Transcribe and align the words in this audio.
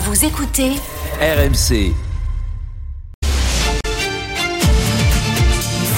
Vous 0.00 0.24
écoutez 0.24 0.70
RMC. 1.20 1.92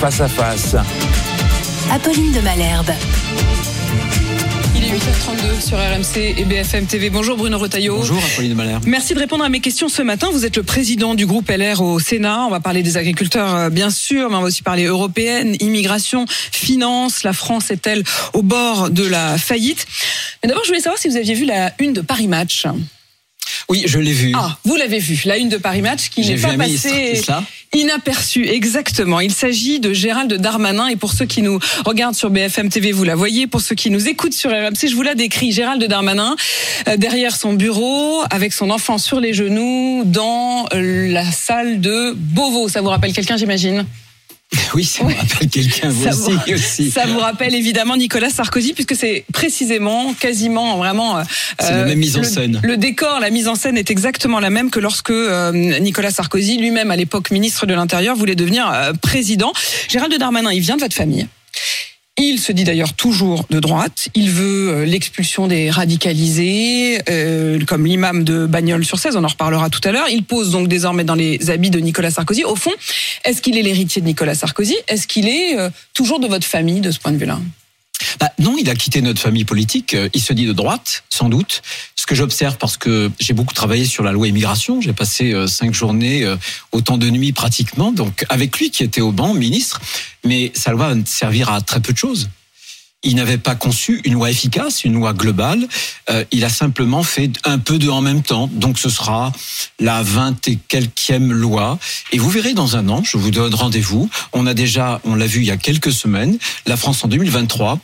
Face 0.00 0.20
à 0.22 0.28
face. 0.28 0.74
Apolline 1.92 2.32
de 2.32 2.40
Malherbe. 2.40 2.92
Il 4.74 4.84
est 4.84 4.88
8h32 4.88 5.60
sur 5.60 5.76
RMC 5.76 6.34
et 6.38 6.44
BFM 6.46 6.86
TV. 6.86 7.10
Bonjour 7.10 7.36
Bruno 7.36 7.58
Retailleau. 7.58 7.96
Bonjour 7.96 8.16
Apolline 8.24 8.52
de 8.52 8.56
Malherbe. 8.56 8.84
Merci 8.86 9.12
de 9.12 9.18
répondre 9.18 9.44
à 9.44 9.50
mes 9.50 9.60
questions 9.60 9.90
ce 9.90 10.00
matin. 10.00 10.30
Vous 10.32 10.46
êtes 10.46 10.56
le 10.56 10.62
président 10.62 11.14
du 11.14 11.26
groupe 11.26 11.50
LR 11.50 11.82
au 11.82 12.00
Sénat. 12.00 12.46
On 12.46 12.50
va 12.50 12.60
parler 12.60 12.82
des 12.82 12.96
agriculteurs 12.96 13.54
euh, 13.54 13.68
bien 13.68 13.90
sûr, 13.90 14.30
mais 14.30 14.36
on 14.36 14.40
va 14.40 14.46
aussi 14.46 14.62
parler 14.62 14.84
européenne, 14.84 15.56
immigration, 15.60 16.24
finance. 16.26 17.22
La 17.22 17.34
France 17.34 17.70
est-elle 17.70 18.02
au 18.32 18.40
bord 18.40 18.88
de 18.88 19.06
la 19.06 19.36
faillite? 19.36 19.86
Mais 20.42 20.48
d'abord, 20.48 20.64
je 20.64 20.68
voulais 20.70 20.80
savoir 20.80 20.98
si 20.98 21.06
vous 21.08 21.16
aviez 21.18 21.34
vu 21.34 21.44
la 21.44 21.74
une 21.78 21.92
de 21.92 22.00
Paris 22.00 22.28
Match. 22.28 22.64
Oui, 23.68 23.82
je 23.86 23.98
l'ai 23.98 24.12
vu. 24.12 24.32
Ah, 24.34 24.56
vous 24.64 24.76
l'avez 24.76 24.98
vu, 24.98 25.20
la 25.24 25.36
une 25.38 25.48
de 25.48 25.56
Paris 25.56 25.82
Match 25.82 26.08
qui 26.08 26.22
n'est 26.22 26.36
pas 26.36 26.54
passée 26.54 27.22
inaperçue. 27.72 28.46
Exactement. 28.48 29.20
Il 29.20 29.32
s'agit 29.32 29.80
de 29.80 29.92
Gérald 29.92 30.32
Darmanin 30.32 30.88
et 30.88 30.96
pour 30.96 31.12
ceux 31.12 31.26
qui 31.26 31.42
nous 31.42 31.58
regardent 31.84 32.14
sur 32.16 32.30
BFM 32.30 32.68
TV, 32.68 32.92
vous 32.92 33.04
la 33.04 33.14
voyez. 33.14 33.46
Pour 33.46 33.60
ceux 33.60 33.74
qui 33.74 33.90
nous 33.90 34.08
écoutent 34.08 34.34
sur 34.34 34.50
RMC, 34.50 34.88
je 34.88 34.94
vous 34.94 35.02
la 35.02 35.14
décris. 35.14 35.52
Gérald 35.52 35.82
Darmanin 35.84 36.34
euh, 36.88 36.96
derrière 36.96 37.36
son 37.36 37.52
bureau 37.52 38.22
avec 38.30 38.52
son 38.52 38.70
enfant 38.70 38.98
sur 38.98 39.20
les 39.20 39.32
genoux 39.32 40.02
dans 40.04 40.66
la 40.72 41.30
salle 41.30 41.80
de 41.80 42.12
Beauvau. 42.16 42.68
Ça 42.68 42.80
vous 42.80 42.88
rappelle 42.88 43.12
quelqu'un, 43.12 43.36
j'imagine? 43.36 43.86
Oui, 44.74 44.84
ça 44.84 45.02
me 45.04 45.12
rappelle 45.14 45.48
quelqu'un, 45.48 45.90
aussi, 45.90 46.52
aussi. 46.54 46.90
Ça 46.90 47.06
vous 47.06 47.18
rappelle 47.18 47.54
évidemment 47.54 47.96
Nicolas 47.96 48.30
Sarkozy, 48.30 48.72
puisque 48.72 48.94
c'est 48.94 49.24
précisément, 49.32 50.14
quasiment, 50.14 50.76
vraiment. 50.76 51.18
euh, 51.18 51.22
C'est 51.58 51.72
la 51.72 51.84
même 51.84 51.98
mise 51.98 52.16
en 52.16 52.20
le- 52.20 52.26
scène. 52.26 52.60
Le 52.62 52.76
décor, 52.76 53.18
la 53.20 53.30
mise 53.30 53.48
en 53.48 53.54
scène 53.56 53.76
est 53.76 53.90
exactement 53.90 54.38
la 54.40 54.50
même 54.50 54.70
que 54.70 54.78
lorsque 54.80 55.10
euh, 55.10 55.50
Nicolas 55.80 56.10
Sarkozy, 56.10 56.58
lui-même 56.58 56.90
à 56.90 56.96
l'époque 56.96 57.30
ministre 57.30 57.66
de 57.66 57.74
l'Intérieur, 57.74 58.14
voulait 58.16 58.36
devenir 58.36 58.70
euh, 58.72 58.92
président. 58.92 59.52
Gérald 59.88 60.16
Darmanin, 60.18 60.52
il 60.52 60.60
vient 60.60 60.76
de 60.76 60.82
votre 60.82 60.94
famille. 60.96 61.26
Il 62.18 62.38
se 62.38 62.52
dit 62.52 62.64
d'ailleurs 62.64 62.92
toujours 62.92 63.46
de 63.50 63.60
droite. 63.60 64.08
Il 64.14 64.30
veut 64.30 64.68
euh, 64.68 64.84
l'expulsion 64.84 65.46
des 65.46 65.70
radicalisés, 65.70 67.00
euh, 67.08 67.58
comme 67.66 67.86
l'imam 67.86 68.24
de 68.24 68.46
Bagnols-sur-Cèze. 68.46 69.16
On 69.16 69.24
en 69.24 69.28
reparlera 69.28 69.70
tout 69.70 69.80
à 69.84 69.92
l'heure. 69.92 70.08
Il 70.10 70.24
pose 70.24 70.50
donc 70.50 70.68
désormais 70.68 71.04
dans 71.04 71.14
les 71.14 71.50
habits 71.50 71.70
de 71.70 71.78
Nicolas 71.78 72.10
Sarkozy. 72.10 72.44
Au 72.44 72.56
fond, 72.56 72.72
est-ce 73.24 73.40
qu'il 73.40 73.56
est 73.56 73.62
l'héritier 73.62 74.02
de 74.02 74.06
Nicolas 74.06 74.34
Sarkozy? 74.34 74.76
Est-ce 74.88 75.06
qu'il 75.06 75.28
est 75.28 75.58
euh, 75.58 75.70
toujours 75.94 76.20
de 76.20 76.26
votre 76.26 76.46
famille 76.46 76.80
de 76.80 76.90
ce 76.90 76.98
point 76.98 77.12
de 77.12 77.16
vue-là? 77.16 77.38
Bah, 78.18 78.30
non, 78.38 78.56
il 78.58 78.68
a 78.70 78.74
quitté 78.74 79.02
notre 79.02 79.20
famille 79.20 79.44
politique. 79.44 79.94
Euh, 79.94 80.08
Il 80.14 80.20
se 80.20 80.32
dit 80.32 80.46
de 80.46 80.52
droite, 80.52 81.04
sans 81.10 81.28
doute. 81.28 81.62
Ce 81.96 82.06
que 82.06 82.14
j'observe, 82.14 82.56
parce 82.56 82.76
que 82.76 83.10
j'ai 83.20 83.32
beaucoup 83.32 83.54
travaillé 83.54 83.84
sur 83.84 84.02
la 84.02 84.12
loi 84.12 84.28
immigration, 84.28 84.80
j'ai 84.80 84.92
passé 84.92 85.32
euh, 85.32 85.46
cinq 85.46 85.74
journées, 85.74 86.24
euh, 86.24 86.36
autant 86.72 86.98
de 86.98 87.08
nuits 87.08 87.32
pratiquement, 87.32 87.92
donc 87.92 88.24
avec 88.28 88.58
lui 88.58 88.70
qui 88.70 88.82
était 88.82 89.00
au 89.00 89.12
banc, 89.12 89.34
ministre. 89.34 89.80
Mais 90.24 90.52
sa 90.54 90.72
loi 90.72 90.94
ne 90.94 91.04
servir 91.04 91.50
à 91.50 91.60
très 91.60 91.80
peu 91.80 91.92
de 91.92 91.98
choses. 91.98 92.28
Il 93.02 93.16
n'avait 93.16 93.38
pas 93.38 93.54
conçu 93.54 94.02
une 94.04 94.12
loi 94.14 94.30
efficace, 94.30 94.84
une 94.84 94.92
loi 94.92 95.14
globale. 95.14 95.66
Euh, 96.10 96.24
il 96.32 96.44
a 96.44 96.50
simplement 96.50 97.02
fait 97.02 97.30
un 97.44 97.58
peu 97.58 97.78
de 97.78 97.88
en 97.88 98.02
même 98.02 98.22
temps. 98.22 98.50
Donc 98.52 98.78
ce 98.78 98.90
sera 98.90 99.32
la 99.78 100.02
vingt 100.02 100.46
et 100.48 100.58
quelquième 100.68 101.32
loi. 101.32 101.78
Et 102.12 102.18
vous 102.18 102.28
verrez 102.28 102.52
dans 102.52 102.76
un 102.76 102.88
an, 102.90 103.02
je 103.02 103.16
vous 103.16 103.30
donne 103.30 103.54
rendez-vous. 103.54 104.10
On 104.34 104.46
a 104.46 104.52
déjà, 104.52 105.00
on 105.04 105.14
l'a 105.14 105.26
vu 105.26 105.40
il 105.40 105.46
y 105.46 105.50
a 105.50 105.56
quelques 105.56 105.92
semaines, 105.92 106.38
la 106.66 106.76
France 106.76 107.02
en 107.02 107.08
2023 107.08 107.78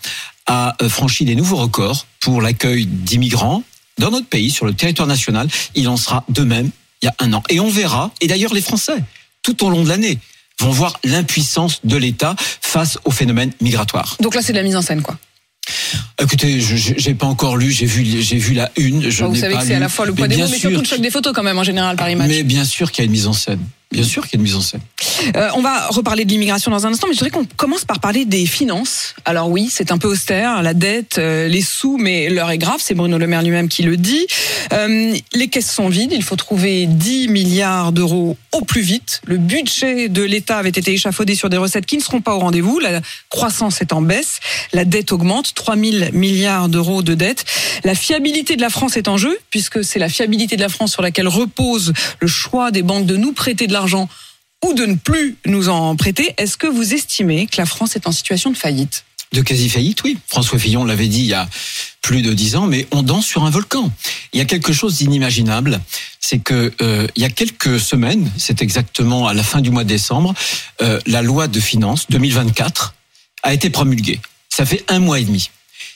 a 0.46 0.76
euh, 0.82 0.88
franchi 0.88 1.24
des 1.24 1.34
nouveaux 1.34 1.56
records 1.56 2.06
pour 2.20 2.42
l'accueil 2.42 2.86
d'immigrants 2.86 3.62
dans 3.98 4.10
notre 4.10 4.26
pays, 4.26 4.50
sur 4.50 4.66
le 4.66 4.74
territoire 4.74 5.08
national. 5.08 5.48
Il 5.74 5.88
en 5.88 5.96
sera 5.96 6.24
de 6.28 6.42
même 6.42 6.70
il 7.02 7.06
y 7.06 7.08
a 7.08 7.14
un 7.18 7.32
an. 7.32 7.42
Et 7.48 7.60
on 7.60 7.70
verra, 7.70 8.10
et 8.20 8.26
d'ailleurs 8.26 8.54
les 8.54 8.60
Français, 8.60 9.02
tout 9.42 9.64
au 9.64 9.70
long 9.70 9.82
de 9.82 9.88
l'année, 9.88 10.18
vont 10.60 10.70
voir 10.70 10.98
l'impuissance 11.04 11.80
de 11.84 11.96
l'État 11.96 12.34
face 12.38 12.98
au 13.04 13.10
phénomène 13.10 13.52
migratoire. 13.60 14.16
Donc 14.20 14.34
là, 14.34 14.42
c'est 14.42 14.52
de 14.52 14.58
la 14.58 14.64
mise 14.64 14.76
en 14.76 14.82
scène, 14.82 15.02
quoi. 15.02 15.18
Écoutez, 16.20 16.60
je 16.60 16.76
j'ai 16.96 17.14
pas 17.14 17.26
encore 17.26 17.56
lu, 17.56 17.70
j'ai 17.70 17.86
vu, 17.86 18.04
j'ai 18.22 18.36
vu 18.36 18.54
la 18.54 18.70
une. 18.76 19.10
Je 19.10 19.20
Bah, 19.20 19.26
vous 19.26 19.34
n'ai 19.34 19.40
savez 19.40 19.54
pas 19.54 19.60
que 19.60 19.66
c'est 19.66 19.74
à 19.74 19.80
la 19.80 19.88
fois 19.88 20.06
le 20.06 20.14
poids 20.14 20.28
Mais 20.28 20.36
des 20.36 20.42
mots, 20.42 20.48
mais 20.48 20.58
surtout 20.58 20.78
le 20.78 20.84
choc 20.84 21.00
des 21.00 21.10
photos, 21.10 21.32
quand 21.34 21.42
même, 21.42 21.58
en 21.58 21.64
général, 21.64 21.96
Paris 21.96 22.14
Match. 22.14 22.28
Mais 22.28 22.42
bien 22.42 22.64
sûr 22.64 22.90
qu'il 22.90 23.02
y 23.02 23.04
a 23.04 23.06
une 23.06 23.12
mise 23.12 23.26
en 23.26 23.32
scène. 23.32 23.60
Bien 23.92 24.02
sûr 24.02 24.26
qu'il 24.26 24.32
y 24.32 24.36
a 24.36 24.38
une 24.38 24.42
mise 24.42 24.56
en 24.56 24.60
scène. 24.60 24.80
Euh, 25.36 25.48
on 25.54 25.62
va 25.62 25.86
reparler 25.86 26.24
de 26.24 26.30
l'immigration 26.30 26.72
dans 26.72 26.86
un 26.86 26.92
instant, 26.92 27.06
mais 27.08 27.14
je 27.14 27.20
voudrais 27.20 27.30
qu'on 27.30 27.46
commence 27.56 27.84
par 27.84 28.00
parler 28.00 28.24
des 28.24 28.44
finances. 28.44 29.14
Alors 29.24 29.48
oui, 29.48 29.68
c'est 29.70 29.92
un 29.92 29.98
peu 29.98 30.08
austère, 30.08 30.60
la 30.62 30.74
dette, 30.74 31.18
euh, 31.18 31.46
les 31.46 31.62
sous, 31.62 31.96
mais 31.96 32.28
l'heure 32.28 32.50
est 32.50 32.58
grave, 32.58 32.80
c'est 32.80 32.94
Bruno 32.94 33.16
Le 33.16 33.26
Maire 33.28 33.42
lui-même 33.42 33.68
qui 33.68 33.84
le 33.84 33.96
dit. 33.96 34.26
Euh, 34.72 35.14
les 35.32 35.48
caisses 35.48 35.70
sont 35.70 35.88
vides, 35.88 36.12
il 36.12 36.24
faut 36.24 36.34
trouver 36.34 36.86
10 36.86 37.28
milliards 37.28 37.92
d'euros 37.92 38.36
au 38.52 38.64
plus 38.64 38.80
vite. 38.80 39.20
Le 39.24 39.36
budget 39.36 40.08
de 40.08 40.22
l'État 40.22 40.58
avait 40.58 40.70
été 40.70 40.92
échafaudé 40.92 41.36
sur 41.36 41.48
des 41.48 41.56
recettes 41.56 41.86
qui 41.86 41.96
ne 41.96 42.02
seront 42.02 42.20
pas 42.20 42.34
au 42.34 42.40
rendez-vous. 42.40 42.80
La 42.80 43.00
croissance 43.30 43.80
est 43.82 43.92
en 43.92 44.02
baisse, 44.02 44.40
la 44.72 44.84
dette 44.84 45.12
augmente, 45.12 45.54
3 45.54 45.76
000 45.76 45.96
milliards 46.12 46.68
d'euros 46.68 47.02
de 47.02 47.14
dette. 47.14 47.44
La 47.84 47.94
fiabilité 47.94 48.56
de 48.56 48.62
la 48.62 48.70
France 48.70 48.96
est 48.96 49.06
en 49.06 49.16
jeu, 49.16 49.38
puisque 49.50 49.84
c'est 49.84 50.00
la 50.00 50.08
fiabilité 50.08 50.56
de 50.56 50.62
la 50.62 50.68
France 50.68 50.92
sur 50.92 51.02
laquelle 51.02 51.28
repose 51.28 51.92
le 52.20 52.26
choix 52.26 52.72
des 52.72 52.82
banques 52.82 53.06
de 53.06 53.16
nous 53.16 53.32
prêter 53.32 53.68
de 53.68 53.75
l'argent 53.76 54.08
ou 54.64 54.74
de 54.74 54.86
ne 54.86 54.94
plus 54.94 55.36
nous 55.44 55.68
en 55.68 55.96
prêter. 55.96 56.34
Est-ce 56.38 56.56
que 56.56 56.66
vous 56.66 56.94
estimez 56.94 57.46
que 57.46 57.56
la 57.58 57.66
France 57.66 57.94
est 57.94 58.06
en 58.06 58.12
situation 58.12 58.50
de 58.50 58.56
faillite? 58.56 59.04
De 59.32 59.42
quasi-faillite, 59.42 60.02
oui. 60.04 60.18
François 60.26 60.58
Fillon 60.58 60.84
l'avait 60.84 61.08
dit 61.08 61.20
il 61.20 61.26
y 61.26 61.34
a 61.34 61.48
plus 62.00 62.22
de 62.22 62.32
dix 62.32 62.56
ans, 62.56 62.66
mais 62.66 62.86
on 62.92 63.02
danse 63.02 63.26
sur 63.26 63.44
un 63.44 63.50
volcan. 63.50 63.90
Il 64.32 64.38
y 64.38 64.40
a 64.40 64.44
quelque 64.44 64.72
chose 64.72 64.96
d'inimaginable, 64.98 65.80
c'est 66.20 66.38
que 66.38 66.72
euh, 66.80 67.06
il 67.16 67.22
y 67.22 67.26
a 67.26 67.28
quelques 67.28 67.80
semaines, 67.80 68.30
c'est 68.38 68.62
exactement 68.62 69.26
à 69.26 69.34
la 69.34 69.42
fin 69.42 69.60
du 69.60 69.70
mois 69.70 69.84
de 69.84 69.88
décembre, 69.88 70.32
euh, 70.80 71.00
la 71.06 71.22
loi 71.22 71.48
de 71.48 71.60
finances 71.60 72.06
2024 72.08 72.94
a 73.42 73.52
été 73.52 73.68
promulguée. 73.68 74.20
Ça 74.48 74.64
fait 74.64 74.84
un 74.88 75.00
mois 75.00 75.18
et 75.18 75.24
demi. 75.24 75.50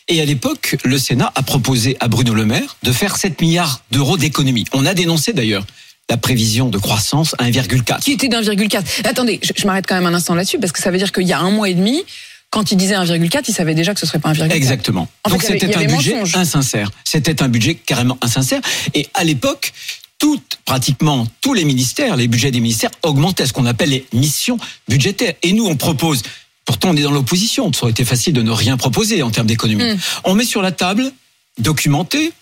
Et 0.08 0.20
à 0.20 0.24
l'époque, 0.24 0.76
le 0.84 0.98
Sénat 0.98 1.32
a 1.36 1.42
proposé 1.42 1.96
à 2.00 2.08
Bruno 2.08 2.34
Le 2.34 2.44
Maire 2.44 2.76
de 2.82 2.90
faire 2.90 3.16
7 3.16 3.40
milliards 3.40 3.82
d'euros 3.92 4.16
d'économies. 4.16 4.66
On 4.72 4.84
a 4.84 4.92
dénoncé 4.92 5.32
d'ailleurs 5.32 5.64
la 6.10 6.16
prévision 6.16 6.68
de 6.68 6.76
croissance 6.76 7.34
à 7.38 7.44
1,4. 7.44 8.00
Qui 8.00 8.12
était 8.12 8.28
d'1,4 8.28 8.82
Attendez, 9.04 9.40
je, 9.42 9.52
je 9.56 9.66
m'arrête 9.66 9.86
quand 9.86 9.94
même 9.94 10.06
un 10.06 10.14
instant 10.14 10.34
là-dessus, 10.34 10.58
parce 10.58 10.72
que 10.72 10.80
ça 10.80 10.90
veut 10.90 10.98
dire 10.98 11.12
qu'il 11.12 11.26
y 11.26 11.32
a 11.32 11.38
un 11.38 11.50
mois 11.50 11.70
et 11.70 11.74
demi, 11.74 12.02
quand 12.50 12.72
il 12.72 12.76
disait 12.76 12.96
1,4, 12.96 13.44
il 13.46 13.54
savait 13.54 13.74
déjà 13.74 13.94
que 13.94 14.00
ce 14.00 14.06
serait 14.06 14.18
pas 14.18 14.32
1,4. 14.32 14.50
Exactement. 14.50 15.08
En 15.24 15.30
Donc 15.30 15.42
c'était 15.42 15.74
un 15.74 15.84
budget 15.84 16.18
mensonge. 16.18 16.36
insincère. 16.36 16.90
C'était 17.04 17.42
un 17.42 17.48
budget 17.48 17.76
carrément 17.76 18.18
insincère. 18.22 18.60
Et 18.92 19.08
à 19.14 19.22
l'époque, 19.22 19.72
toutes, 20.18 20.58
pratiquement 20.64 21.26
tous 21.40 21.54
les 21.54 21.64
ministères, 21.64 22.16
les 22.16 22.26
budgets 22.26 22.50
des 22.50 22.60
ministères 22.60 22.90
augmentaient 23.02 23.46
ce 23.46 23.52
qu'on 23.52 23.66
appelle 23.66 23.90
les 23.90 24.04
missions 24.12 24.58
budgétaires. 24.88 25.34
Et 25.42 25.52
nous, 25.52 25.66
on 25.66 25.76
propose. 25.76 26.22
Pourtant, 26.64 26.90
on 26.90 26.96
est 26.96 27.02
dans 27.02 27.12
l'opposition. 27.12 27.72
Ça 27.72 27.84
aurait 27.84 27.92
été 27.92 28.04
facile 28.04 28.32
de 28.32 28.42
ne 28.42 28.50
rien 28.50 28.76
proposer 28.76 29.22
en 29.22 29.30
termes 29.30 29.46
d'économie. 29.46 29.94
Mm. 29.94 29.98
On 30.24 30.34
met 30.34 30.44
sur 30.44 30.60
la 30.60 30.72
table, 30.72 31.12
documenté, 31.58 32.32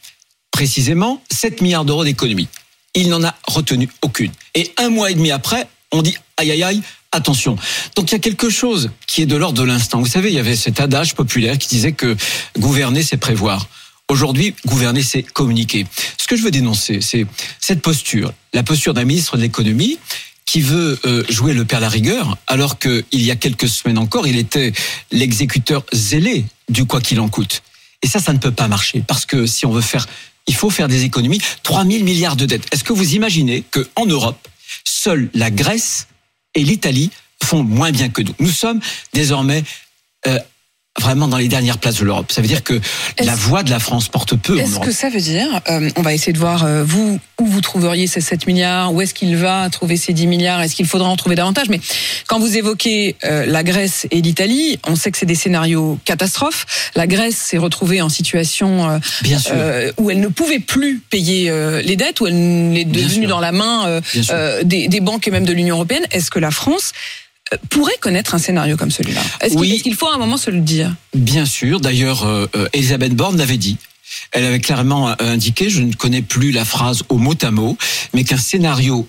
précisément, 0.50 1.22
7 1.30 1.60
milliards 1.60 1.84
d'euros 1.84 2.04
d'économie. 2.04 2.48
Il 2.94 3.08
n'en 3.08 3.22
a 3.22 3.34
retenu 3.46 3.88
aucune. 4.02 4.32
Et 4.54 4.72
un 4.76 4.88
mois 4.88 5.10
et 5.10 5.14
demi 5.14 5.30
après, 5.30 5.68
on 5.92 6.02
dit 6.02 6.16
aïe 6.36 6.50
aïe 6.50 6.62
aïe, 6.62 6.82
attention. 7.12 7.56
Donc 7.96 8.10
il 8.10 8.14
y 8.14 8.16
a 8.16 8.20
quelque 8.20 8.50
chose 8.50 8.90
qui 9.06 9.22
est 9.22 9.26
de 9.26 9.36
l'ordre 9.36 9.60
de 9.60 9.66
l'instant. 9.66 10.00
Vous 10.00 10.06
savez, 10.06 10.30
il 10.30 10.34
y 10.34 10.38
avait 10.38 10.56
cet 10.56 10.80
adage 10.80 11.14
populaire 11.14 11.58
qui 11.58 11.68
disait 11.68 11.92
que 11.92 12.16
gouverner, 12.58 13.02
c'est 13.02 13.16
prévoir. 13.16 13.68
Aujourd'hui, 14.08 14.54
gouverner, 14.66 15.02
c'est 15.02 15.22
communiquer. 15.22 15.86
Ce 16.18 16.26
que 16.26 16.36
je 16.36 16.42
veux 16.42 16.50
dénoncer, 16.50 17.00
c'est 17.02 17.26
cette 17.60 17.82
posture, 17.82 18.32
la 18.54 18.62
posture 18.62 18.94
d'un 18.94 19.04
ministre 19.04 19.36
de 19.36 19.42
l'économie 19.42 19.98
qui 20.46 20.62
veut 20.62 20.98
euh, 21.04 21.24
jouer 21.28 21.52
le 21.52 21.66
père 21.66 21.80
la 21.80 21.90
rigueur, 21.90 22.38
alors 22.46 22.78
qu'il 22.78 23.04
y 23.12 23.30
a 23.30 23.36
quelques 23.36 23.68
semaines 23.68 23.98
encore, 23.98 24.26
il 24.26 24.38
était 24.38 24.72
l'exécuteur 25.12 25.84
zélé 25.92 26.46
du 26.70 26.86
quoi 26.86 27.02
qu'il 27.02 27.20
en 27.20 27.28
coûte. 27.28 27.62
Et 28.02 28.06
ça, 28.06 28.18
ça 28.18 28.32
ne 28.32 28.38
peut 28.38 28.50
pas 28.50 28.66
marcher, 28.66 29.04
parce 29.06 29.26
que 29.26 29.44
si 29.44 29.66
on 29.66 29.72
veut 29.72 29.82
faire, 29.82 30.06
il 30.48 30.54
faut 30.54 30.70
faire 30.70 30.88
des 30.88 31.04
économies, 31.04 31.40
3 31.62 31.84
000 31.84 32.02
milliards 32.02 32.34
de 32.34 32.46
dettes. 32.46 32.66
Est-ce 32.72 32.82
que 32.82 32.92
vous 32.92 33.14
imaginez 33.14 33.62
qu'en 33.70 34.06
Europe, 34.06 34.48
seule 34.84 35.30
la 35.34 35.50
Grèce 35.50 36.08
et 36.54 36.64
l'Italie 36.64 37.10
font 37.44 37.62
moins 37.62 37.92
bien 37.92 38.08
que 38.08 38.22
nous? 38.22 38.34
Nous 38.40 38.50
sommes 38.50 38.80
désormais 39.12 39.62
euh, 40.26 40.38
vraiment 41.00 41.28
dans 41.28 41.36
les 41.36 41.48
dernières 41.48 41.78
places 41.78 41.96
de 41.96 42.04
l'Europe. 42.04 42.32
Ça 42.32 42.40
veut 42.40 42.48
dire 42.48 42.62
que 42.62 42.80
la 43.20 43.34
voix 43.34 43.62
de 43.62 43.70
la 43.70 43.78
France 43.78 44.08
porte 44.08 44.36
peu 44.36 44.58
Est-ce 44.58 44.80
que 44.80 44.92
ça 44.92 45.08
veut 45.08 45.20
dire, 45.20 45.60
euh, 45.68 45.88
on 45.96 46.02
va 46.02 46.14
essayer 46.14 46.32
de 46.32 46.38
voir 46.38 46.64
euh, 46.64 46.84
vous 46.84 47.18
où 47.40 47.46
vous 47.46 47.60
trouveriez 47.60 48.08
ces 48.08 48.20
7 48.20 48.46
milliards, 48.48 48.92
où 48.92 49.00
est-ce 49.00 49.14
qu'il 49.14 49.36
va 49.36 49.68
trouver 49.70 49.96
ces 49.96 50.12
10 50.12 50.26
milliards, 50.26 50.60
est-ce 50.60 50.74
qu'il 50.74 50.86
faudra 50.86 51.08
en 51.08 51.16
trouver 51.16 51.36
davantage? 51.36 51.68
Mais 51.68 51.80
quand 52.26 52.40
vous 52.40 52.56
évoquez 52.56 53.16
euh, 53.24 53.46
la 53.46 53.62
Grèce 53.62 54.08
et 54.10 54.20
l'Italie, 54.20 54.80
on 54.86 54.96
sait 54.96 55.12
que 55.12 55.18
c'est 55.18 55.26
des 55.26 55.36
scénarios 55.36 55.98
catastrophes. 56.04 56.90
La 56.96 57.06
Grèce 57.06 57.36
s'est 57.36 57.58
retrouvée 57.58 58.02
en 58.02 58.08
situation 58.08 59.00
Bien 59.22 59.38
sûr. 59.38 59.54
où 59.98 60.10
elle 60.10 60.20
ne 60.20 60.28
pouvait 60.28 60.58
plus 60.58 60.98
payer 60.98 61.52
les 61.84 61.96
dettes, 61.96 62.20
où 62.20 62.26
elle 62.26 62.76
est 62.76 62.84
devenue 62.84 63.26
dans 63.26 63.40
la 63.40 63.52
main 63.52 64.00
des, 64.64 64.88
des 64.88 65.00
banques 65.00 65.28
et 65.28 65.30
même 65.30 65.44
de 65.44 65.52
l'Union 65.52 65.76
européenne. 65.76 66.06
Est-ce 66.10 66.30
que 66.30 66.40
la 66.40 66.50
France 66.50 66.92
pourrait 67.70 67.96
connaître 68.00 68.34
un 68.34 68.38
scénario 68.38 68.76
comme 68.76 68.90
celui-là 68.90 69.20
Est-ce 69.40 69.82
qu'il 69.82 69.94
faut 69.94 70.08
à 70.08 70.14
un 70.14 70.18
moment 70.18 70.36
se 70.36 70.50
le 70.50 70.60
dire? 70.60 70.94
Bien 71.14 71.46
sûr. 71.46 71.80
D'ailleurs, 71.80 72.24
euh, 72.24 72.46
euh, 72.56 72.68
Elisabeth 72.72 73.14
Borne 73.14 73.36
l'avait 73.36 73.56
dit. 73.56 73.76
Elle 74.32 74.44
avait 74.44 74.60
clairement 74.60 75.10
euh, 75.10 75.14
indiqué, 75.20 75.68
je 75.68 75.82
ne 75.82 75.92
connais 75.92 76.22
plus 76.22 76.50
la 76.50 76.64
phrase 76.64 77.02
au 77.08 77.18
mot 77.18 77.34
à 77.42 77.50
mot, 77.50 77.76
mais 78.14 78.24
qu'un 78.24 78.38
scénario 78.38 79.06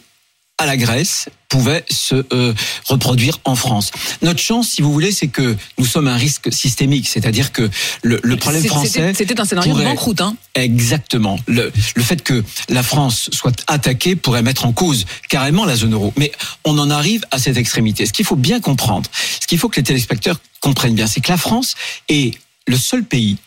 à 0.59 0.65
la 0.65 0.77
Grèce 0.77 1.25
pouvait 1.47 1.83
se 1.89 2.23
euh, 2.31 2.53
reproduire 2.85 3.39
en 3.45 3.55
France. 3.55 3.89
Notre 4.21 4.39
chance, 4.39 4.69
si 4.69 4.81
vous 4.83 4.93
voulez, 4.93 5.11
c'est 5.11 5.29
que 5.29 5.57
nous 5.79 5.85
sommes 5.85 6.07
un 6.07 6.15
risque 6.15 6.53
systémique, 6.53 7.07
c'est-à-dire 7.07 7.51
que 7.51 7.67
le, 8.03 8.19
le 8.21 8.35
problème 8.37 8.63
français, 8.65 9.13
c'était- 9.15 9.39
un 9.39 9.45
scénario 9.45 9.73
de 9.73 9.79
banqueroute. 9.83 10.21
Hein. 10.21 10.35
Exactement. 10.53 11.39
Le, 11.47 11.71
le 11.95 12.03
fait 12.03 12.21
que 12.23 12.43
la 12.69 12.83
France 12.83 13.29
soit 13.33 13.63
attaquée 13.67 14.15
pourrait 14.15 14.43
mettre 14.43 14.65
en 14.65 14.73
cause 14.73 15.05
carrément 15.29 15.65
la 15.65 15.75
zone 15.75 15.93
euro. 15.93 16.13
Mais 16.17 16.31
on 16.65 16.77
en 16.77 16.89
arrive 16.91 17.25
à 17.31 17.39
cette 17.39 17.57
extrémité. 17.57 18.05
Ce 18.05 18.13
qu'il 18.13 18.25
faut 18.25 18.35
bien 18.35 18.59
comprendre, 18.59 19.09
ce 19.41 19.47
qu'il 19.47 19.57
faut 19.57 19.69
que 19.69 19.77
les 19.77 19.83
téléspectateurs 19.83 20.39
comprennent 20.59 20.93
bien, 20.95 21.07
c'est 21.07 21.21
que 21.21 21.31
la 21.31 21.37
France 21.37 21.73
est 22.09 22.37
le 22.67 22.77
seul 22.77 23.03
pays 23.03 23.37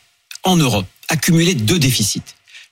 en 0.43 0.57
Europe 0.57 0.87
à 1.09 1.17
cumuler 1.17 1.55
deux 1.55 1.79
déficits. 1.79 2.23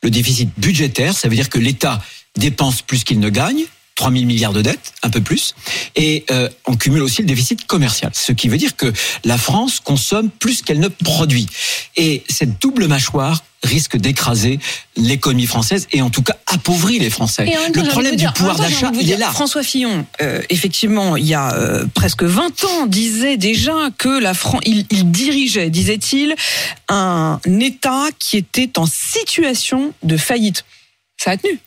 Le 0.02 0.10
déficit 0.10 0.48
budgétaire, 0.56 1.14
ça 1.16 1.28
veut 1.28 1.36
dire 1.36 1.50
que 1.50 1.58
l'État 1.58 2.02
dépense 2.36 2.80
plus 2.82 3.04
qu'il 3.04 3.20
ne 3.20 3.28
gagne. 3.28 3.64
3 4.00 4.10
000 4.12 4.24
milliards 4.24 4.54
de 4.54 4.62
dettes, 4.62 4.94
un 5.02 5.10
peu 5.10 5.20
plus, 5.20 5.54
et 5.94 6.24
euh, 6.30 6.48
on 6.66 6.74
cumule 6.74 7.02
aussi 7.02 7.20
le 7.20 7.28
déficit 7.28 7.66
commercial, 7.66 8.10
ce 8.14 8.32
qui 8.32 8.48
veut 8.48 8.56
dire 8.56 8.74
que 8.74 8.90
la 9.24 9.36
France 9.36 9.78
consomme 9.78 10.30
plus 10.30 10.62
qu'elle 10.62 10.80
ne 10.80 10.88
produit. 10.88 11.46
Et 11.96 12.24
cette 12.30 12.58
double 12.62 12.86
mâchoire 12.86 13.44
risque 13.62 13.98
d'écraser 13.98 14.58
l'économie 14.96 15.44
française 15.44 15.86
et 15.92 16.00
en 16.00 16.08
tout 16.08 16.22
cas 16.22 16.34
appauvrir 16.46 17.02
les 17.02 17.10
Français. 17.10 17.44
Temps, 17.44 17.82
Le 17.82 17.88
problème 17.90 18.12
du 18.12 18.16
dire- 18.16 18.32
pouvoir 18.32 18.56
d'achat, 18.56 18.90
il 18.98 19.10
est 19.10 19.18
là. 19.18 19.30
François 19.32 19.62
Fillon, 19.62 20.06
euh, 20.22 20.40
effectivement, 20.48 21.16
il 21.18 21.26
y 21.26 21.34
a 21.34 21.52
euh, 21.52 21.84
presque 21.92 22.22
20 22.22 22.64
ans, 22.64 22.86
disait 22.86 23.36
déjà 23.36 23.90
que 23.98 24.08
la 24.18 24.32
France, 24.32 24.62
il, 24.64 24.86
il 24.88 25.10
dirigeait, 25.10 25.68
disait-il, 25.68 26.34
un 26.88 27.38
État 27.60 28.06
qui 28.18 28.38
était 28.38 28.78
en 28.78 28.86
situation 28.86 29.92
de 30.02 30.16
faillite. 30.16 30.64
Ça 31.18 31.32
a 31.32 31.36
tenu. 31.36 31.58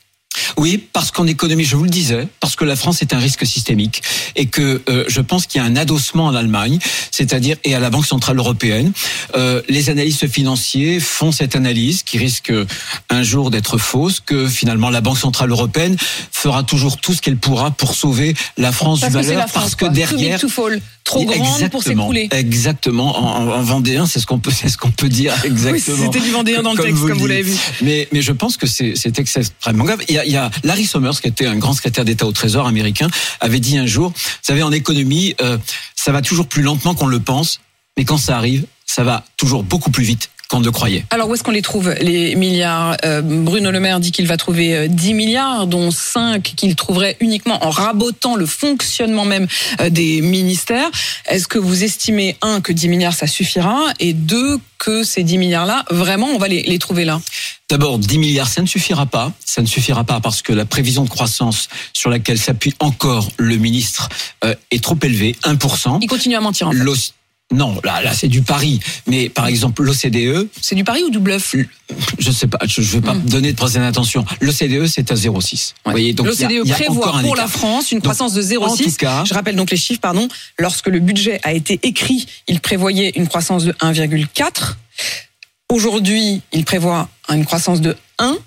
Oui, 0.57 0.83
parce 0.93 1.11
qu'en 1.11 1.27
économie, 1.27 1.63
je 1.63 1.75
vous 1.75 1.83
le 1.83 1.89
disais, 1.89 2.27
parce 2.39 2.55
que 2.55 2.65
la 2.65 2.75
France 2.75 3.01
est 3.01 3.13
un 3.13 3.19
risque 3.19 3.45
systémique 3.45 4.01
et 4.35 4.45
que 4.45 4.81
euh, 4.89 5.05
je 5.07 5.21
pense 5.21 5.47
qu'il 5.47 5.61
y 5.61 5.63
a 5.63 5.67
un 5.67 5.75
adossement 5.75 6.25
en 6.25 6.35
Allemagne, 6.35 6.79
c'est-à-dire 7.11 7.57
et 7.63 7.75
à 7.75 7.79
la 7.79 7.89
Banque 7.89 8.05
centrale 8.05 8.37
européenne. 8.37 8.91
Euh, 9.35 9.61
les 9.69 9.89
analystes 9.89 10.27
financiers 10.27 10.99
font 10.99 11.31
cette 11.31 11.55
analyse 11.55 12.03
qui 12.03 12.17
risque 12.17 12.51
euh, 12.51 12.65
un 13.09 13.23
jour 13.23 13.51
d'être 13.51 13.77
fausse, 13.77 14.19
que 14.19 14.47
finalement 14.47 14.89
la 14.89 15.01
Banque 15.01 15.17
centrale 15.17 15.51
européenne 15.51 15.97
fera 16.31 16.63
toujours 16.63 16.97
tout 16.97 17.13
ce 17.13 17.21
qu'elle 17.21 17.37
pourra 17.37 17.71
pour 17.71 17.95
sauver 17.95 18.35
la 18.57 18.71
France 18.71 19.01
Parce 19.01 19.13
du 19.13 19.33
la 19.33 19.47
France, 19.47 19.51
parce 19.53 19.75
que 19.75 19.85
derrière 19.85 20.39
Trop 21.03 21.25
grande 21.25 21.69
pour 21.69 21.83
s'écrouler. 21.83 22.29
Exactement. 22.31 23.17
En, 23.17 23.43
en- 23.49 23.51
en 23.59 23.61
vendéen, 23.61 24.05
c'est 24.05 24.19
ce 24.19 24.25
qu'on 24.25 24.39
peut, 24.39 24.51
c'est 24.55 24.69
ce 24.69 24.77
qu'on 24.77 24.91
peut 24.91 25.09
dire 25.09 25.33
exactement. 25.45 25.97
c'était 25.97 26.19
du 26.21 26.31
vendéen 26.31 26.61
dans 26.63 26.73
le 26.73 26.81
texte, 26.81 26.97
vous 26.97 27.07
comme 27.09 27.17
vous 27.17 27.27
l'avez 27.27 27.41
vu. 27.43 27.55
Mais, 27.81 28.07
mais 28.11 28.21
je 28.21 28.31
pense 28.31 28.57
que 28.57 28.67
c'est, 28.67 28.93
c'est 28.95 29.17
extrêmement 29.19 29.83
grave. 29.83 30.01
Il 30.07 30.15
y, 30.15 30.17
a, 30.19 30.25
il 30.25 30.31
y 30.31 30.37
a 30.37 30.49
Larry 30.63 30.85
Summers, 30.85 31.19
qui 31.21 31.27
était 31.27 31.45
un 31.45 31.57
grand 31.57 31.73
secrétaire 31.73 32.05
d'État 32.05 32.25
au 32.25 32.31
Trésor 32.31 32.67
américain, 32.67 33.07
avait 33.41 33.59
dit 33.59 33.77
un 33.77 33.85
jour, 33.85 34.09
vous 34.09 34.21
savez, 34.41 34.63
en 34.63 34.71
économie, 34.71 35.35
euh, 35.41 35.57
ça 35.95 36.11
va 36.11 36.21
toujours 36.21 36.47
plus 36.47 36.61
lentement 36.61 36.95
qu'on 36.95 37.07
le 37.07 37.19
pense, 37.19 37.59
mais 37.97 38.05
quand 38.05 38.17
ça 38.17 38.37
arrive, 38.37 38.65
ça 38.85 39.03
va 39.03 39.25
toujours 39.37 39.63
beaucoup 39.63 39.91
plus 39.91 40.03
vite 40.03 40.29
qu'on 40.53 40.59
ne 40.59 40.65
le 40.65 40.71
croyait. 40.71 41.03
Alors 41.09 41.29
où 41.29 41.33
est-ce 41.33 41.41
qu'on 41.41 41.49
les 41.49 41.63
trouve 41.63 41.91
les 41.99 42.35
milliards? 42.35 42.95
Euh, 43.05 43.23
Bruno 43.23 43.71
Le 43.71 43.79
Maire 43.79 43.99
dit 43.99 44.11
qu'il 44.11 44.27
va 44.27 44.37
trouver 44.37 44.75
euh, 44.75 44.87
10 44.87 45.15
milliards, 45.15 45.65
dont 45.65 45.89
5 45.89 46.43
qu'il 46.43 46.75
trouverait 46.75 47.17
uniquement 47.21 47.65
en 47.65 47.71
rabotant 47.71 48.35
le 48.35 48.45
fonctionnement 48.45 49.25
même 49.25 49.47
euh, 49.81 49.89
des 49.89 50.21
ministères. 50.21 50.91
Est-ce 51.25 51.47
que 51.47 51.57
vous 51.57 51.83
estimez 51.83 52.37
un 52.43 52.61
que 52.61 52.71
10 52.71 52.87
milliards 52.87 53.15
ça 53.15 53.25
suffira? 53.25 53.79
Et 53.99 54.13
deux 54.13 54.59
que 54.77 55.03
ces 55.03 55.23
10 55.23 55.39
milliards 55.39 55.65
là 55.65 55.85
vraiment 55.89 56.27
on 56.27 56.37
va 56.37 56.47
les, 56.47 56.61
les 56.61 56.77
trouver 56.77 57.03
là? 57.03 57.19
D'abord, 57.67 57.97
10 57.97 58.19
milliards, 58.19 58.49
ça 58.49 58.61
ne 58.61 58.67
suffira 58.67 59.07
pas. 59.07 59.31
Ça 59.43 59.63
ne 59.63 59.65
suffira 59.65 60.03
pas 60.03 60.19
parce 60.19 60.43
que 60.43 60.53
la 60.53 60.65
prévision 60.65 61.03
de 61.03 61.09
croissance 61.09 61.69
sur 61.93 62.11
laquelle 62.11 62.37
s'appuie 62.37 62.75
encore 62.79 63.27
le 63.37 63.55
ministre 63.57 64.09
euh, 64.45 64.53
est 64.69 64.83
trop 64.83 64.97
élevée, 65.01 65.35
1%. 65.43 65.97
Il 65.99 66.07
continue 66.07 66.35
à 66.35 66.41
mentir 66.41 66.67
en 66.67 66.71
fait. 66.71 66.77
Non, 67.51 67.79
là, 67.83 68.01
là, 68.01 68.13
c'est 68.13 68.27
du 68.29 68.41
pari. 68.41 68.79
Mais 69.05 69.29
par 69.29 69.45
exemple, 69.45 69.83
l'OCDE, 69.83 70.47
C'est 70.59 70.73
du 70.75 70.83
pari 70.83 71.03
ou 71.03 71.11
du 71.11 71.19
bluff? 71.19 71.55
je 72.17 72.31
sais 72.31 72.47
pas, 72.47 72.57
je 72.65 72.81
ne 72.81 72.85
veux 72.87 73.01
pas 73.01 73.13
Hmm. 73.13 73.25
donner 73.25 73.51
de 73.51 73.57
prochaine 73.57 73.83
attention. 73.83 74.25
L'OCDE, 74.41 74.87
c'est 74.87 75.11
à 75.11 75.15
0,6. 75.15 75.75
Vous 75.85 75.91
voyez, 75.91 76.13
donc 76.13 76.27
il 76.33 76.41
y 76.41 76.45
a- 76.45 76.49
L'OCDE 76.49 76.71
prévoit 76.71 77.19
pour 77.21 77.35
la. 77.35 77.47
France 77.47 77.91
une 77.91 77.97
Donc, 77.97 78.03
croissance 78.05 78.33
de 78.33 78.39
En 78.57 78.69
tout 78.69 78.75
0,6. 78.77 78.97
cas, 78.97 79.23
Je 79.25 79.33
rappelle 79.35 79.55
donc 79.55 79.69
les 79.69 79.77
chiffres, 79.77 79.99
pardon. 80.01 80.27
Lorsque 80.57 80.87
le 80.87 80.99
budget 80.99 81.39
a 81.43 81.53
été 81.53 81.79
écrit, 81.83 82.25
il 82.47 82.59
prévoyait 82.59 83.11
une 83.15 83.27
croissance 83.27 83.65
de 83.65 83.75
1,4. 83.81 84.77
Aujourd'hui, 85.69 86.41
il 86.53 86.65
prévoit 86.65 87.09
une 87.29 87.45
croissance 87.45 87.81
de 87.81 87.95
1. 88.17 88.37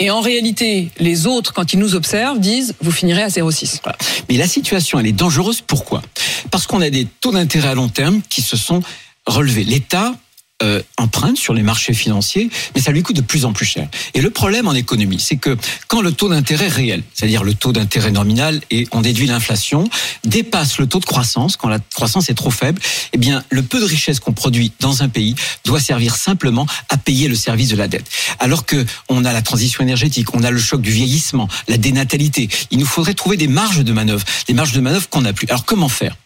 Et 0.00 0.10
en 0.10 0.22
réalité, 0.22 0.90
les 0.98 1.26
autres, 1.26 1.52
quand 1.52 1.74
ils 1.74 1.78
nous 1.78 1.94
observent, 1.94 2.40
disent 2.40 2.74
vous 2.80 2.90
finirez 2.90 3.22
à 3.22 3.28
0,6. 3.28 3.80
Voilà. 3.82 3.98
Mais 4.28 4.38
la 4.38 4.48
situation, 4.48 4.98
elle 4.98 5.06
est 5.06 5.12
dangereuse. 5.12 5.60
Pourquoi? 5.60 6.02
Parce 6.50 6.66
qu'on 6.66 6.80
a 6.80 6.88
des 6.88 7.06
taux 7.20 7.32
d'intérêt 7.32 7.68
à 7.68 7.74
long 7.74 7.88
terme 7.88 8.22
qui 8.28 8.40
se 8.40 8.56
sont 8.56 8.82
relevés. 9.26 9.64
L'État 9.64 10.14
euh, 10.62 10.82
emprunte 10.96 11.36
sur 11.36 11.54
les 11.54 11.62
marchés 11.62 11.94
financiers, 11.94 12.50
mais 12.74 12.80
ça 12.80 12.92
lui 12.92 13.02
coûte 13.02 13.16
de 13.16 13.22
plus 13.22 13.44
en 13.44 13.52
plus 13.52 13.66
cher. 13.66 13.88
Et 14.14 14.20
le 14.20 14.30
problème 14.30 14.68
en 14.68 14.74
économie, 14.74 15.20
c'est 15.20 15.36
que 15.36 15.56
quand 15.88 16.02
le 16.02 16.12
taux 16.12 16.28
d'intérêt 16.28 16.68
réel, 16.68 17.02
c'est-à-dire 17.14 17.44
le 17.44 17.54
taux 17.54 17.72
d'intérêt 17.72 18.10
nominal 18.10 18.60
et 18.70 18.86
on 18.92 19.00
déduit 19.00 19.26
l'inflation, 19.26 19.88
dépasse 20.24 20.78
le 20.78 20.86
taux 20.86 21.00
de 21.00 21.04
croissance, 21.04 21.56
quand 21.56 21.68
la 21.68 21.78
croissance 21.78 22.28
est 22.28 22.34
trop 22.34 22.50
faible, 22.50 22.80
eh 23.12 23.18
bien 23.18 23.42
le 23.50 23.62
peu 23.62 23.80
de 23.80 23.84
richesse 23.84 24.20
qu'on 24.20 24.32
produit 24.32 24.72
dans 24.80 25.02
un 25.02 25.08
pays 25.08 25.34
doit 25.64 25.80
servir 25.80 26.16
simplement 26.16 26.66
à 26.88 26.96
payer 26.96 27.28
le 27.28 27.34
service 27.34 27.68
de 27.68 27.76
la 27.76 27.88
dette. 27.88 28.06
Alors 28.38 28.66
que 28.66 28.84
on 29.08 29.24
a 29.24 29.32
la 29.32 29.42
transition 29.42 29.82
énergétique, 29.82 30.34
on 30.34 30.42
a 30.42 30.50
le 30.50 30.60
choc 30.60 30.80
du 30.80 30.90
vieillissement, 30.90 31.48
la 31.68 31.78
dénatalité. 31.78 32.48
Il 32.70 32.78
nous 32.78 32.86
faudrait 32.86 33.14
trouver 33.14 33.36
des 33.36 33.48
marges 33.48 33.84
de 33.84 33.92
manœuvre, 33.92 34.24
des 34.46 34.54
marges 34.54 34.72
de 34.72 34.80
manœuvre 34.80 35.08
qu'on 35.08 35.22
n'a 35.22 35.32
plus. 35.32 35.46
Alors 35.48 35.64
comment 35.64 35.88
faire? 35.88 36.16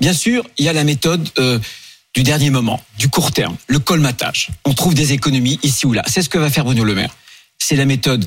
Bien 0.00 0.12
sûr, 0.12 0.44
il 0.58 0.64
y 0.64 0.68
a 0.68 0.72
la 0.72 0.84
méthode 0.84 1.28
euh, 1.38 1.58
du 2.16 2.22
dernier 2.22 2.48
moment, 2.48 2.82
du 2.98 3.10
court 3.10 3.30
terme, 3.30 3.56
le 3.66 3.78
colmatage. 3.78 4.48
On 4.64 4.72
trouve 4.72 4.94
des 4.94 5.12
économies 5.12 5.60
ici 5.62 5.84
ou 5.84 5.92
là. 5.92 6.02
C'est 6.06 6.22
ce 6.22 6.30
que 6.30 6.38
va 6.38 6.48
faire 6.48 6.64
Bruno 6.64 6.82
Le 6.82 6.94
Maire. 6.94 7.14
C'est 7.58 7.76
la 7.76 7.84
méthode 7.84 8.26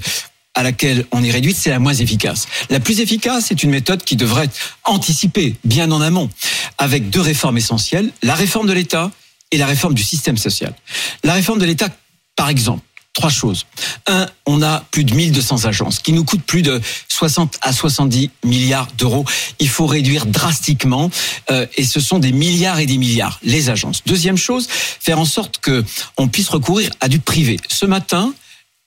à 0.54 0.62
laquelle 0.62 1.08
on 1.12 1.24
est 1.24 1.32
réduite, 1.32 1.58
c'est 1.58 1.72
la 1.72 1.80
moins 1.80 1.96
efficace. 1.96 2.48
La 2.70 2.80
plus 2.80 3.00
efficace, 3.00 3.46
c'est 3.48 3.64
une 3.64 3.72
méthode 3.72 4.04
qui 4.04 4.16
devrait 4.16 4.46
être 4.46 4.78
anticipée 4.84 5.56
bien 5.64 5.92
en 5.92 6.02
amont, 6.02 6.30
avec 6.78 7.10
deux 7.10 7.22
réformes 7.22 7.58
essentielles, 7.58 8.12
la 8.22 8.36
réforme 8.36 8.68
de 8.68 8.74
l'État 8.74 9.10
et 9.50 9.58
la 9.58 9.66
réforme 9.66 9.96
du 9.96 10.04
système 10.04 10.38
social. 10.38 10.76
La 11.24 11.34
réforme 11.34 11.58
de 11.58 11.66
l'État, 11.66 11.90
par 12.36 12.50
exemple, 12.50 12.84
trois 13.20 13.30
choses. 13.30 13.66
Un, 14.08 14.28
on 14.46 14.62
a 14.62 14.82
plus 14.92 15.04
de 15.04 15.14
1200 15.14 15.66
agences 15.66 16.00
qui 16.00 16.14
nous 16.14 16.24
coûtent 16.24 16.44
plus 16.44 16.62
de 16.62 16.80
60 17.10 17.60
à 17.62 17.74
70 17.74 18.30
milliards 18.46 18.88
d'euros. 18.98 19.26
Il 19.60 19.68
faut 19.68 19.88
réduire 19.88 20.26
drastiquement 20.26 21.12
euh, 21.52 21.66
et 21.76 21.84
ce 21.84 22.00
sont 22.00 22.20
des 22.20 22.32
milliards 22.32 22.80
et 22.80 22.86
des 22.86 22.98
milliards 22.98 23.38
les 23.44 23.70
agences. 23.70 24.04
Deuxième 24.06 24.38
chose, 24.38 24.70
faire 24.70 25.20
en 25.20 25.26
sorte 25.26 25.58
que 25.58 25.84
on 26.16 26.30
puisse 26.30 26.48
recourir 26.48 26.92
à 27.02 27.10
du 27.10 27.20
privé. 27.20 27.58
Ce 27.68 27.86
matin, 27.86 28.34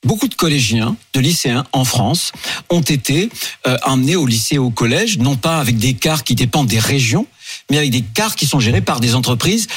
Beaucoup 0.05 0.27
de 0.27 0.35
collégiens, 0.35 0.97
de 1.15 1.21
lycéens 1.21 1.65
en 1.71 1.85
France 1.85 2.33
ont 2.71 2.81
été 2.81 3.29
euh, 3.69 3.77
emmenés 3.85 4.17
au 4.17 4.27
lycée 4.27 4.57
et 4.57 4.59
au 4.59 4.71
collège, 4.71 5.19
non 5.19 5.37
pas 5.37 5.61
avec 5.61 5.79
des 5.79 5.95
cars 5.95 6.25
qui 6.25 6.35
dépendent 6.35 6.67
des 6.67 6.81
régions, 6.81 7.29
mais 7.71 7.79
avec 7.79 7.91
des 7.91 8.03
cars 8.03 8.35
qui 8.35 8.47
sont 8.47 8.59
gérés 8.59 8.81
par 8.81 8.99
des 8.99 9.15
entreprises 9.15 9.69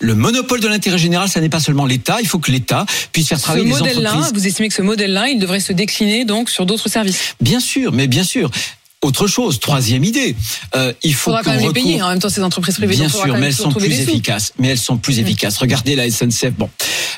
Le 0.00 0.14
monopole 0.14 0.60
de 0.60 0.68
l'intérêt 0.68 0.98
général, 0.98 1.28
ça 1.28 1.40
n'est 1.40 1.48
pas 1.48 1.60
seulement 1.60 1.86
l'État, 1.86 2.18
il 2.20 2.26
faut 2.28 2.38
que 2.38 2.50
l'État 2.50 2.86
puisse 3.12 3.28
faire 3.28 3.38
Ce 3.38 3.42
travailler 3.44 3.64
des 3.64 3.70
modèle-là, 3.70 4.10
entreprises. 4.14 4.32
vous 4.34 4.46
estimez 4.46 4.68
que 4.68 4.74
ce 4.74 4.82
modèle-là, 4.82 5.28
il 5.28 5.38
devrait 5.38 5.60
se 5.60 5.72
décliner 5.72 6.24
donc 6.24 6.50
sur 6.50 6.66
d'autres 6.66 6.88
services 6.88 7.34
Bien 7.40 7.60
sûr, 7.60 7.92
mais 7.92 8.06
bien 8.06 8.24
sûr. 8.24 8.50
Autre 9.04 9.26
chose, 9.26 9.60
troisième 9.60 10.02
idée, 10.04 10.34
euh, 10.74 10.92
il 11.02 11.14
faut 11.14 11.30
qu'on 11.30 11.50
même 11.50 11.60
les 11.60 11.72
payer. 11.72 11.94
recourt- 11.94 12.06
En 12.06 12.08
même 12.10 12.18
temps, 12.18 12.28
ces 12.28 12.42
entreprises 12.42 12.76
privées. 12.76 12.96
Bien 12.96 13.08
sûr, 13.08 13.26
mais 13.36 13.46
elles 13.46 13.54
sont 13.54 13.70
plus 13.72 13.92
efficaces. 13.92 14.52
Mais 14.58 14.68
elles 14.68 14.78
sont 14.78 14.96
plus 14.96 15.18
efficaces. 15.18 15.58
Regardez 15.58 15.94
la 15.96 16.06
SNCF. 16.10 16.52
Bon, 16.54 16.68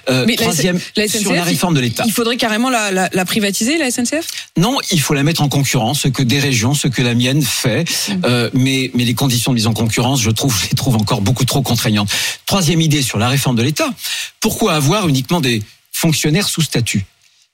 Euh, 0.09 0.25
Mais 0.27 0.37
troisième 0.37 0.79
la 0.97 1.09
sur 1.09 1.33
la 1.33 1.39
SNCF, 1.39 1.49
réforme 1.49 1.75
de 1.75 1.81
l'État. 1.81 2.05
Il 2.07 2.13
faudrait 2.13 2.37
carrément 2.37 2.71
la, 2.71 2.93
la- 2.93 3.09
la 3.13 3.25
privatiser, 3.25 3.77
la 3.77 3.91
SNCF 3.91 4.29
Non, 4.57 4.79
il 4.93 5.01
faut 5.01 5.15
la 5.15 5.25
mettre 5.25 5.43
en 5.43 5.49
concurrence, 5.49 6.03
ce 6.03 6.09
que 6.09 6.23
des 6.23 6.39
régions, 6.39 6.75
ce 6.75 6.87
que 6.87 7.03
la 7.03 7.15
mienne 7.15 7.43
fait. 7.43 7.83
Mm. 8.09 8.13
Euh, 8.25 8.51
mais, 8.53 8.91
mais 8.95 9.05
les 9.05 9.15
conditions 9.15 9.51
de 9.53 9.57
mise 9.57 9.67
en 9.67 9.73
concurrence, 9.73 10.21
je 10.23 10.31
trouve, 10.31 10.57
je 10.57 10.67
les 10.71 10.77
trouve 10.77 10.95
encore 10.97 11.23
beaucoup 11.23 11.45
trop 11.45 11.61
contraignantes. 11.63 12.09
Troisième 12.47 12.81
idée 12.81 13.03
sur 13.03 13.19
la 13.19 13.29
réforme 13.29 13.57
de 13.57 13.63
l'État. 13.63 13.91
Pourquoi 14.41 14.75
avoir 14.75 15.09
uniquement 15.09 15.41
des 15.41 15.61
fonctionnaires 15.93 16.49
sous 16.49 16.63
statut? 16.63 17.05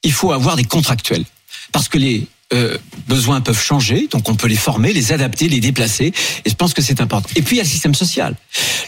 Il 0.02 0.12
faut 0.12 0.32
avoir 0.32 0.56
des 0.56 0.64
contractuels. 0.64 1.24
Parce 1.70 1.88
que 1.88 1.96
les 1.96 2.26
euh, 2.52 2.76
besoins 3.08 3.40
peuvent 3.40 3.60
changer, 3.60 4.08
donc 4.10 4.28
on 4.28 4.34
peut 4.34 4.46
les 4.46 4.56
former, 4.56 4.92
les 4.92 5.12
adapter, 5.12 5.48
les 5.48 5.60
déplacer. 5.60 6.12
Et 6.44 6.50
je 6.50 6.54
pense 6.54 6.74
que 6.74 6.82
c'est 6.82 7.00
important. 7.00 7.28
Et 7.36 7.42
puis 7.42 7.56
il 7.56 7.58
y 7.58 7.60
a 7.60 7.64
le 7.64 7.68
système 7.68 7.94
social. 7.94 8.34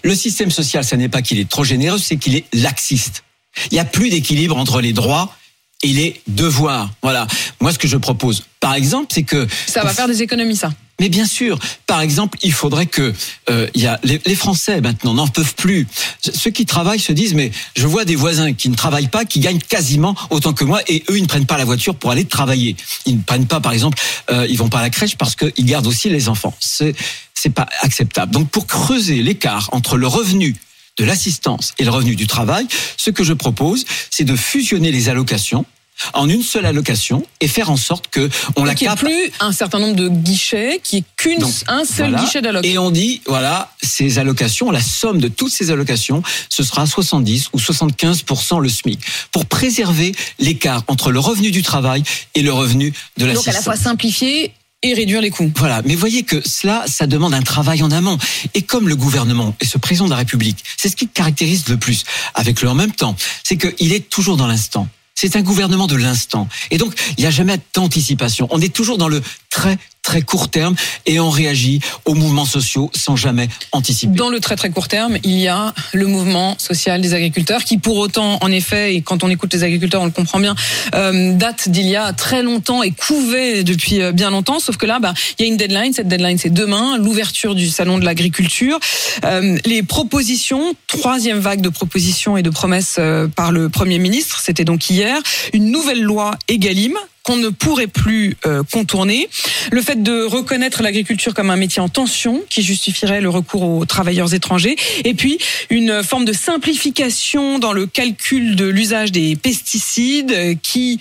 Le 0.02 0.14
système 0.14 0.50
social, 0.50 0.85
ça 0.85 0.97
n'est 0.97 1.09
pas 1.09 1.23
qu'il 1.23 1.38
est 1.38 1.49
trop 1.49 1.64
généreux, 1.64 1.99
c'est 1.99 2.16
qu'il 2.16 2.37
est 2.37 2.44
laxiste. 2.52 3.25
Il 3.71 3.75
n'y 3.75 3.80
a 3.80 3.85
plus 3.85 4.11
d'équilibre 4.11 4.56
entre 4.56 4.80
les 4.80 4.92
droits 4.92 5.35
et 5.83 5.88
les 5.88 6.21
devoirs. 6.26 6.90
Voilà. 7.02 7.26
Moi, 7.61 7.73
ce 7.73 7.78
que 7.78 7.88
je 7.88 7.97
propose, 7.97 8.44
par 8.61 8.75
exemple, 8.75 9.09
c'est 9.12 9.23
que 9.23 9.47
Ça 9.66 9.83
va 9.83 9.92
faire 9.92 10.09
des 10.09 10.23
économies, 10.23 10.56
ça. 10.56 10.73
Mais 11.01 11.09
bien 11.09 11.27
sûr, 11.27 11.59
par 11.87 12.01
exemple, 12.01 12.39
il 12.43 12.53
faudrait 12.53 12.87
que 12.87 13.13
euh, 13.51 13.69
y 13.75 13.87
a 13.87 13.99
les, 14.05 14.21
les 14.25 14.35
Français 14.35 14.81
maintenant 14.81 15.15
n'en 15.15 15.27
peuvent 15.27 15.55
plus. 15.55 15.87
Ceux 16.21 16.51
qui 16.51 16.67
travaillent 16.67 17.01
se 17.01 17.13
disent 17.13 17.35
mais 17.35 17.51
je 17.77 17.87
vois 17.87 18.05
des 18.05 18.17
voisins 18.17 18.53
qui 18.53 18.69
ne 18.69 18.77
travaillent 18.77 19.09
pas, 19.09 19.25
qui 19.25 19.41
gagnent 19.41 19.59
quasiment 19.59 20.15
autant 20.31 20.53
que 20.53 20.65
moi, 20.65 20.81
et 20.87 21.03
eux 21.11 21.17
ils 21.17 21.23
ne 21.23 21.29
prennent 21.29 21.47
pas 21.47 21.59
la 21.59 21.65
voiture 21.65 21.95
pour 21.95 22.11
aller 22.11 22.25
travailler. 22.25 22.77
Ils 23.07 23.17
ne 23.17 23.23
prennent 23.23 23.47
pas, 23.47 23.61
par 23.61 23.73
exemple, 23.73 23.99
euh, 24.31 24.47
ils 24.49 24.57
vont 24.57 24.69
pas 24.69 24.79
à 24.79 24.83
la 24.83 24.91
crèche 24.91 25.17
parce 25.17 25.35
qu'ils 25.35 25.65
gardent 25.65 25.87
aussi 25.87 26.09
les 26.09 26.29
enfants. 26.29 26.55
C'est 26.61 26.95
c'est 27.35 27.51
pas 27.51 27.69
acceptable. 27.83 28.33
Donc 28.33 28.49
pour 28.49 28.67
creuser 28.67 29.23
l'écart 29.23 29.69
entre 29.73 29.97
le 29.97 30.07
revenu 30.07 30.57
de 30.97 31.05
l'assistance 31.05 31.75
et 31.79 31.85
le 31.85 31.91
revenu 31.91 32.15
du 32.15 32.27
travail, 32.27 32.67
ce 32.97 33.11
que 33.11 33.25
je 33.25 33.33
propose, 33.33 33.85
c'est 34.11 34.25
de 34.25 34.37
fusionner 34.37 34.93
les 34.93 35.09
allocations 35.09 35.67
en 36.13 36.29
une 36.29 36.43
seule 36.43 36.67
allocation 36.67 37.27
et 37.41 37.49
faire 37.49 37.71
en 37.71 37.77
sorte 37.77 38.09
que 38.09 38.29
on 38.57 38.65
la 38.65 38.75
Qu'il 38.75 38.89
n'y 38.89 38.93
ait 38.93 38.97
capte 38.97 39.05
plus 39.05 39.33
un 39.41 39.53
certain 39.53 39.79
nombre 39.79 39.97
de 39.97 40.09
guichets, 40.09 40.81
qui 40.83 40.99
est 40.99 41.05
qu'une, 41.17 41.39
donc, 41.39 41.53
un 41.69 41.85
seul 41.85 42.11
voilà. 42.11 42.25
guichet 42.25 42.43
d'alloc. 42.43 42.65
Et 42.65 42.79
on 42.79 42.91
dit, 42.91 43.21
voilà, 43.27 43.73
ces 43.83 44.19
allocations, 44.19 44.71
la 44.71 44.83
somme 44.83 45.21
de 45.21 45.29
toutes 45.29 45.53
ces 45.53 45.71
allocations, 45.71 46.23
ce 46.49 46.63
sera 46.63 46.87
70 46.87 47.51
ou 47.53 47.59
75% 47.59 48.61
le 48.61 48.69
SMIC. 48.69 49.01
Pour 49.33 49.47
préserver 49.47 50.13
l'écart 50.39 50.83
entre 50.89 51.11
le 51.11 51.19
revenu 51.19 51.51
du 51.51 51.63
travail 51.63 52.03
et 52.35 52.43
le 52.43 52.53
revenu 52.53 52.93
de 53.17 53.33
Donc 53.33 53.49
à 53.49 53.53
la 53.53 53.63
fois 53.63 53.77
simplifier 53.77 54.53
et 54.85 54.93
réduire 54.93 55.21
les 55.21 55.31
coûts. 55.31 55.51
Voilà, 55.57 55.81
mais 55.85 55.95
voyez 55.95 56.23
que 56.23 56.47
cela, 56.47 56.85
ça 56.87 57.07
demande 57.07 57.33
un 57.35 57.43
travail 57.43 57.83
en 57.83 57.91
amont. 57.91 58.19
Et 58.53 58.63
comme 58.63 58.89
le 58.89 58.97
gouvernement 58.97 59.57
et 59.61 59.65
ce 59.65 59.79
président 59.79 60.05
de 60.05 60.11
la 60.11 60.17
République, 60.17 60.63
c'est 60.77 60.89
ce 60.89 60.97
qui 60.97 61.07
le 61.07 61.11
caractérise 61.13 61.69
le 61.69 61.79
plus, 61.79 62.05
avec 62.35 62.61
le 62.61 62.69
en 62.69 62.75
même 62.75 62.93
temps, 62.93 63.17
c'est 63.43 63.57
qu'il 63.57 63.93
est 63.93 64.09
toujours 64.11 64.37
dans 64.37 64.47
l'instant. 64.47 64.87
C'est 65.14 65.37
un 65.37 65.42
gouvernement 65.42 65.87
de 65.87 65.97
l'instant. 65.97 66.49
Et 66.71 66.78
donc, 66.78 66.94
il 67.16 67.21
n'y 67.21 67.26
a 67.26 67.30
jamais 67.30 67.59
d'anticipation. 67.73 68.49
On 68.50 68.61
est 68.61 68.75
toujours 68.75 68.99
dans 68.99 69.09
le 69.09 69.23
très, 69.50 69.78
très 70.05 70.23
court 70.23 70.49
terme 70.49 70.77
et 71.07 71.19
on 71.19 71.31
réagit 71.31 71.81
aux 72.05 72.15
mouvements 72.15 72.45
sociaux 72.45 72.91
sans 72.95 73.17
jamais 73.17 73.49
anticiper. 73.73 74.15
Dans 74.15 74.29
le 74.29 74.39
très 74.39 74.55
très 74.55 74.71
court 74.71 74.87
terme, 74.87 75.17
il 75.25 75.39
y 75.39 75.49
a 75.49 75.75
le 75.93 76.07
mouvement 76.07 76.57
social 76.59 77.01
des 77.01 77.15
agriculteurs 77.15 77.65
qui, 77.65 77.79
pour 77.79 77.97
autant, 77.97 78.39
en 78.41 78.53
effet, 78.53 78.95
et 78.95 79.01
quand 79.01 79.25
on 79.25 79.31
écoute 79.31 79.53
les 79.53 79.65
agriculteurs, 79.65 80.03
on 80.03 80.05
le 80.05 80.11
comprend 80.11 80.39
bien, 80.39 80.55
euh, 80.95 81.33
date 81.33 81.69
d'il 81.69 81.89
y 81.89 81.97
a 81.97 82.13
très 82.13 82.43
longtemps 82.43 82.83
et 82.83 82.93
couvait 82.93 83.65
depuis 83.65 84.03
euh, 84.03 84.13
bien 84.13 84.31
longtemps. 84.31 84.61
Sauf 84.61 84.77
que 84.77 84.87
là, 84.87 85.01
bah, 85.01 85.15
il 85.39 85.47
y 85.47 85.49
a 85.49 85.51
une 85.51 85.57
deadline. 85.57 85.93
Cette 85.95 86.09
deadline, 86.09 86.39
c'est 86.39 86.53
demain, 86.53 86.99
l'ouverture 86.99 87.55
du 87.55 87.71
salon 87.71 87.99
de 87.99 88.05
l'agriculture. 88.05 88.79
Euh, 89.25 89.57
les 89.65 89.83
propositions, 89.83 90.75
troisième 90.87 91.39
vague 91.39 91.63
de 91.63 91.71
propositions 91.71 92.37
et 92.37 92.43
de 92.43 92.51
promesses 92.51 93.01
par 93.35 93.53
le 93.53 93.71
Premier 93.71 93.99
ministre, 93.99 94.41
c'était 94.41 94.65
donc 94.65 94.91
hier, 94.91 95.17
une 95.55 95.71
nouvelle 95.71 96.03
loi 96.03 96.33
Egalim 96.49 96.95
qu'on 97.25 97.37
ne 97.37 97.49
pourrait 97.49 97.88
plus 97.88 98.37
euh, 98.47 98.62
contourner. 98.71 99.28
Le 99.73 99.83
fait 99.83 100.02
de 100.02 100.23
reconnaître 100.23 100.83
l'agriculture 100.83 101.35
comme 101.35 101.50
un 101.50 101.57
métier 101.57 101.81
en 101.81 101.88
tension 101.88 102.45
qui 102.49 102.62
justifierait 102.62 103.21
le 103.23 103.31
recours 103.31 103.62
aux 103.62 103.85
travailleurs 103.87 104.35
étrangers. 104.35 104.76
Et 105.04 105.14
puis 105.14 105.38
une 105.71 106.02
forme 106.04 106.26
de 106.26 106.33
simplification 106.33 107.59
dans 107.59 107.73
le 107.73 107.87
calcul 107.87 108.57
de 108.57 108.66
l'usage 108.66 109.11
des 109.11 109.37
pesticides 109.37 110.59
qui, 110.62 111.00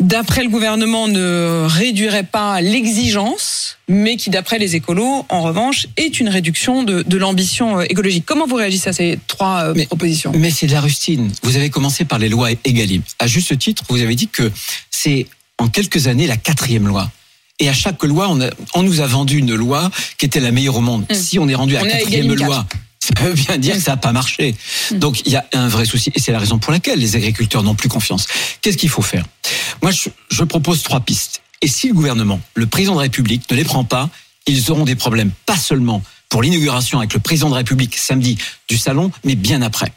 d'après 0.00 0.42
le 0.42 0.48
gouvernement, 0.48 1.06
ne 1.08 1.66
réduirait 1.68 2.24
pas 2.24 2.60
l'exigence, 2.60 3.78
mais 3.88 4.16
qui, 4.16 4.30
d'après 4.30 4.58
les 4.58 4.74
écolos, 4.76 5.24
en 5.28 5.42
revanche, 5.42 5.86
est 5.96 6.18
une 6.20 6.28
réduction 6.28 6.82
de, 6.82 7.02
de 7.02 7.16
l'ambition 7.16 7.78
euh, 7.80 7.84
écologique. 7.88 8.24
Comment 8.26 8.46
vous 8.46 8.56
réagissez 8.56 8.88
à 8.88 8.92
ces 8.92 9.18
trois 9.26 9.64
euh, 9.64 9.72
Mais- 9.76 9.86
propositions? 9.86 10.32
Mais 10.34 10.50
c'est 10.50 10.66
de 10.66 10.72
la 10.72 10.80
rustine. 10.80 11.30
Vous 11.42 11.56
avez 11.56 11.70
commencé 11.70 12.04
par 12.04 12.18
les 12.18 12.28
lois 12.28 12.50
Egalim. 12.64 13.02
À 13.18 13.26
juste 13.26 13.56
titre, 13.58 13.84
vous 13.88 14.00
avez 14.02 14.14
dit 14.14 14.28
que 14.28 14.50
c'est 14.90 15.26
en 15.58 15.68
quelques 15.68 16.06
années 16.08 16.26
la 16.26 16.36
quatrième 16.36 16.86
loi. 16.88 17.10
Et 17.58 17.68
à 17.68 17.74
chaque 17.74 18.02
loi, 18.04 18.28
on, 18.30 18.40
a- 18.40 18.50
on 18.74 18.82
nous 18.82 19.00
a 19.00 19.06
vendu 19.06 19.36
une 19.38 19.54
loi 19.54 19.90
qui 20.18 20.24
était 20.24 20.40
la 20.40 20.50
meilleure 20.50 20.76
au 20.76 20.80
monde. 20.80 21.04
Mm. 21.10 21.14
Si 21.14 21.38
on 21.38 21.48
est 21.48 21.54
rendu 21.54 21.76
à 21.76 21.82
On 21.82 21.84
la 21.84 21.90
quatrième 21.92 22.32
loi, 22.34 22.66
ça 23.16 23.24
veut 23.28 23.34
bien 23.34 23.58
dire 23.58 23.74
que 23.74 23.80
ça 23.80 23.92
n'a 23.92 23.96
pas 23.96 24.12
marché. 24.12 24.54
Donc 24.92 25.22
il 25.26 25.32
y 25.32 25.36
a 25.36 25.46
un 25.52 25.68
vrai 25.68 25.84
souci. 25.84 26.10
Et 26.14 26.20
c'est 26.20 26.32
la 26.32 26.38
raison 26.38 26.58
pour 26.58 26.72
laquelle 26.72 26.98
les 26.98 27.16
agriculteurs 27.16 27.62
n'ont 27.62 27.74
plus 27.74 27.88
confiance. 27.88 28.26
Qu'est-ce 28.62 28.76
qu'il 28.76 28.88
faut 28.88 29.02
faire? 29.02 29.24
Moi, 29.82 29.90
je, 29.90 30.44
propose 30.44 30.82
trois 30.82 31.00
pistes. 31.00 31.42
Et 31.62 31.68
si 31.68 31.88
le 31.88 31.94
gouvernement, 31.94 32.40
le 32.54 32.66
président 32.66 32.92
de 32.92 32.98
la 32.98 33.02
République 33.02 33.50
ne 33.50 33.56
les 33.56 33.64
prend 33.64 33.84
pas, 33.84 34.08
ils 34.46 34.70
auront 34.70 34.84
des 34.84 34.96
problèmes, 34.96 35.30
pas 35.46 35.56
seulement 35.56 36.02
pour 36.28 36.42
l'inauguration 36.42 36.98
avec 36.98 37.12
le 37.12 37.20
président 37.20 37.48
de 37.48 37.54
la 37.54 37.58
République 37.58 37.96
samedi 37.96 38.38
du 38.68 38.78
salon, 38.78 39.10
mais 39.24 39.34
bien 39.34 39.62
après. 39.62 39.92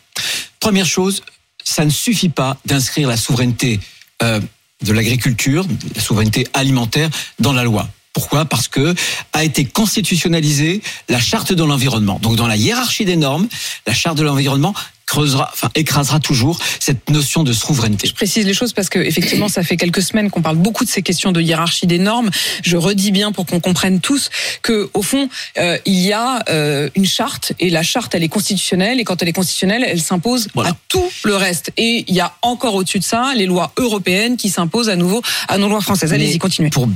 Première 0.59 0.85
chose, 0.85 1.23
ça 1.63 1.85
ne 1.85 1.89
suffit 1.89 2.29
pas 2.29 2.57
d'inscrire 2.65 3.07
la 3.07 3.17
souveraineté 3.17 3.79
euh, 4.21 4.41
de 4.83 4.93
l'agriculture, 4.93 5.65
la 5.95 6.01
souveraineté 6.01 6.47
alimentaire 6.53 7.09
dans 7.39 7.53
la 7.53 7.63
loi. 7.63 7.87
Pourquoi? 8.13 8.45
Parce 8.45 8.67
que 8.67 8.93
a 9.33 9.43
été 9.43 9.65
constitutionnalisée 9.65 10.81
la 11.09 11.19
charte 11.19 11.51
de 11.51 11.63
l'environnement. 11.63 12.19
Donc 12.21 12.35
dans 12.35 12.47
la 12.47 12.55
hiérarchie 12.55 13.05
des 13.05 13.15
normes, 13.15 13.47
la 13.87 13.93
charte 13.93 14.17
de 14.17 14.23
l'environnement 14.23 14.73
creusera, 15.13 15.49
enfin 15.53 15.69
écrasera 15.75 16.19
toujours 16.19 16.59
cette 16.79 17.09
notion 17.11 17.43
de 17.43 17.53
souveraineté. 17.53 18.07
Je 18.07 18.15
précise 18.15 18.47
les 18.47 18.53
choses 18.55 18.73
parce 18.73 18.89
que 18.89 18.97
effectivement, 18.97 19.47
ça 19.47 19.61
fait 19.61 19.77
quelques 19.77 20.01
semaines 20.01 20.31
qu'on 20.31 20.41
parle 20.41 20.55
beaucoup 20.57 20.83
de 20.85 20.89
ces 20.89 21.03
questions 21.03 21.31
de 21.31 21.39
hiérarchie 21.39 21.85
des 21.85 21.99
normes. 21.99 22.31
Je 22.63 22.77
redis 22.77 23.11
bien 23.11 23.31
pour 23.31 23.45
qu'on 23.45 23.59
comprenne 23.59 23.99
tous 23.99 24.31
que, 24.63 24.89
au 24.95 25.03
fond, 25.03 25.29
euh, 25.59 25.77
il 25.85 25.99
y 25.99 26.13
a 26.13 26.43
euh, 26.49 26.89
une 26.95 27.05
charte 27.05 27.53
et 27.59 27.69
la 27.69 27.83
charte, 27.83 28.15
elle 28.15 28.23
est 28.23 28.27
constitutionnelle 28.29 28.99
et 28.99 29.03
quand 29.03 29.21
elle 29.21 29.27
est 29.29 29.33
constitutionnelle, 29.33 29.85
elle 29.87 30.01
s'impose 30.01 30.47
Voilà. 30.55 30.71
à 30.71 30.77
tout 30.87 31.07
le 31.25 31.35
reste. 31.35 31.71
Et 31.77 32.05
il 32.07 32.15
y 32.15 32.19
a 32.19 32.33
encore 32.41 32.73
au-dessus 32.73 32.97
de 32.99 33.03
ça 33.03 33.33
les 33.35 33.45
lois 33.45 33.71
européennes 33.77 34.35
qui 34.35 34.49
s'imposent 34.49 34.89
à 34.89 34.95
nouveau 34.95 35.21
à 35.47 35.59
nos 35.59 35.69
lois 35.69 35.81
françaises. 35.81 36.11
Allez-y, 36.11 36.39
continuez. 36.39 36.71
Pour 36.71 36.87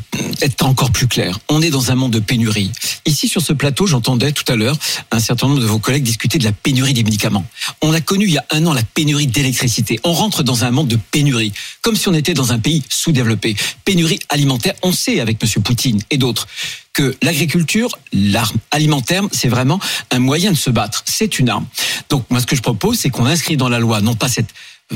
être 0.42 0.66
encore 0.66 0.90
plus 0.90 1.08
clair, 1.08 1.40
on 1.50 1.62
est 1.62 1.70
dans 1.70 1.92
un 1.92 1.96
monde 1.96 2.14
de 2.14 2.20
pénurie. 2.20 2.72
Ici, 3.06 3.28
sur 3.28 3.44
ce 3.44 3.54
plateau, 3.54 3.86
j'entendais 3.86 4.32
tout 4.32 4.52
à 4.52 4.56
l'heure 4.56 4.76
un 5.12 5.20
certain 5.20 5.48
nombre 5.50 5.62
de 5.62 5.66
vos 5.68 5.78
collègues 5.80 6.04
discuter 6.04 6.40
de 6.40 6.46
la 6.46 6.52
pénurie 6.52 6.94
des 6.94 7.04
médicaments. 7.04 7.46
On 7.84 7.94
a 7.94 8.02
connu 8.08 8.26
il 8.26 8.32
y 8.34 8.38
a 8.38 8.46
un 8.52 8.66
an 8.66 8.74
la 8.74 8.82
pénurie 8.84 9.28
d'électricité. 9.28 10.00
On 10.04 10.14
rentre 10.14 10.42
dans 10.42 10.64
un 10.64 10.72
monde 10.72 10.88
de 10.88 10.96
pénurie, 10.96 11.52
comme 11.82 11.96
si 11.96 12.08
on 12.08 12.14
était 12.14 12.34
dans 12.34 12.54
un 12.54 12.58
pays 12.60 12.82
sous-développé. 12.90 13.56
Pénurie 13.86 14.20
alimentaire, 14.30 14.74
on 14.82 14.92
sait 14.94 15.20
avec 15.20 15.40
Monsieur 15.42 15.62
Poutine 15.62 16.02
et 16.10 16.18
d'autres 16.18 16.48
que 16.94 17.16
l'agriculture, 17.22 17.90
l'arme 18.14 18.58
alimentaire, 18.72 19.24
c'est 19.32 19.50
vraiment 19.50 19.80
un 20.10 20.20
moyen 20.20 20.52
de 20.52 20.58
se 20.58 20.70
battre. 20.72 21.04
C'est 21.06 21.38
une 21.38 21.50
arme. 21.50 21.68
Donc 22.10 22.26
moi, 22.32 22.40
ce 22.40 22.48
que 22.48 22.56
je 22.56 22.62
propose, 22.62 22.98
c'est 22.98 23.10
qu'on 23.12 23.26
inscrit 23.28 23.58
dans 23.58 23.70
la 23.70 23.78
loi 23.80 24.02
non 24.02 24.16
pas 24.16 24.30
cette 24.30 24.50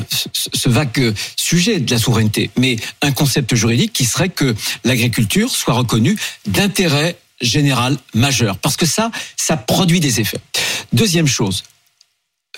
ce- 0.10 0.30
ce 0.53 0.70
vague 0.70 0.98
euh, 1.00 1.13
sujet 1.36 1.82
de 1.82 1.91
la 1.91 2.00
souveraineté, 2.00 2.50
mais 2.58 2.77
un 3.01 3.12
concept 3.12 3.53
juridique 3.56 3.91
qui 3.91 4.06
serait 4.06 4.30
que 4.30 4.56
l'agriculture 4.86 5.51
soit 5.51 5.74
reconnue 5.74 6.18
d'intérêt 6.48 7.18
général 7.41 7.98
majeur, 8.13 8.58
parce 8.58 8.77
que 8.77 8.86
ça, 8.86 9.12
ça 9.36 9.58
produit 9.58 10.00
des 10.00 10.22
effets. 10.22 10.39
Deuxième 10.94 11.27
chose, 11.27 11.63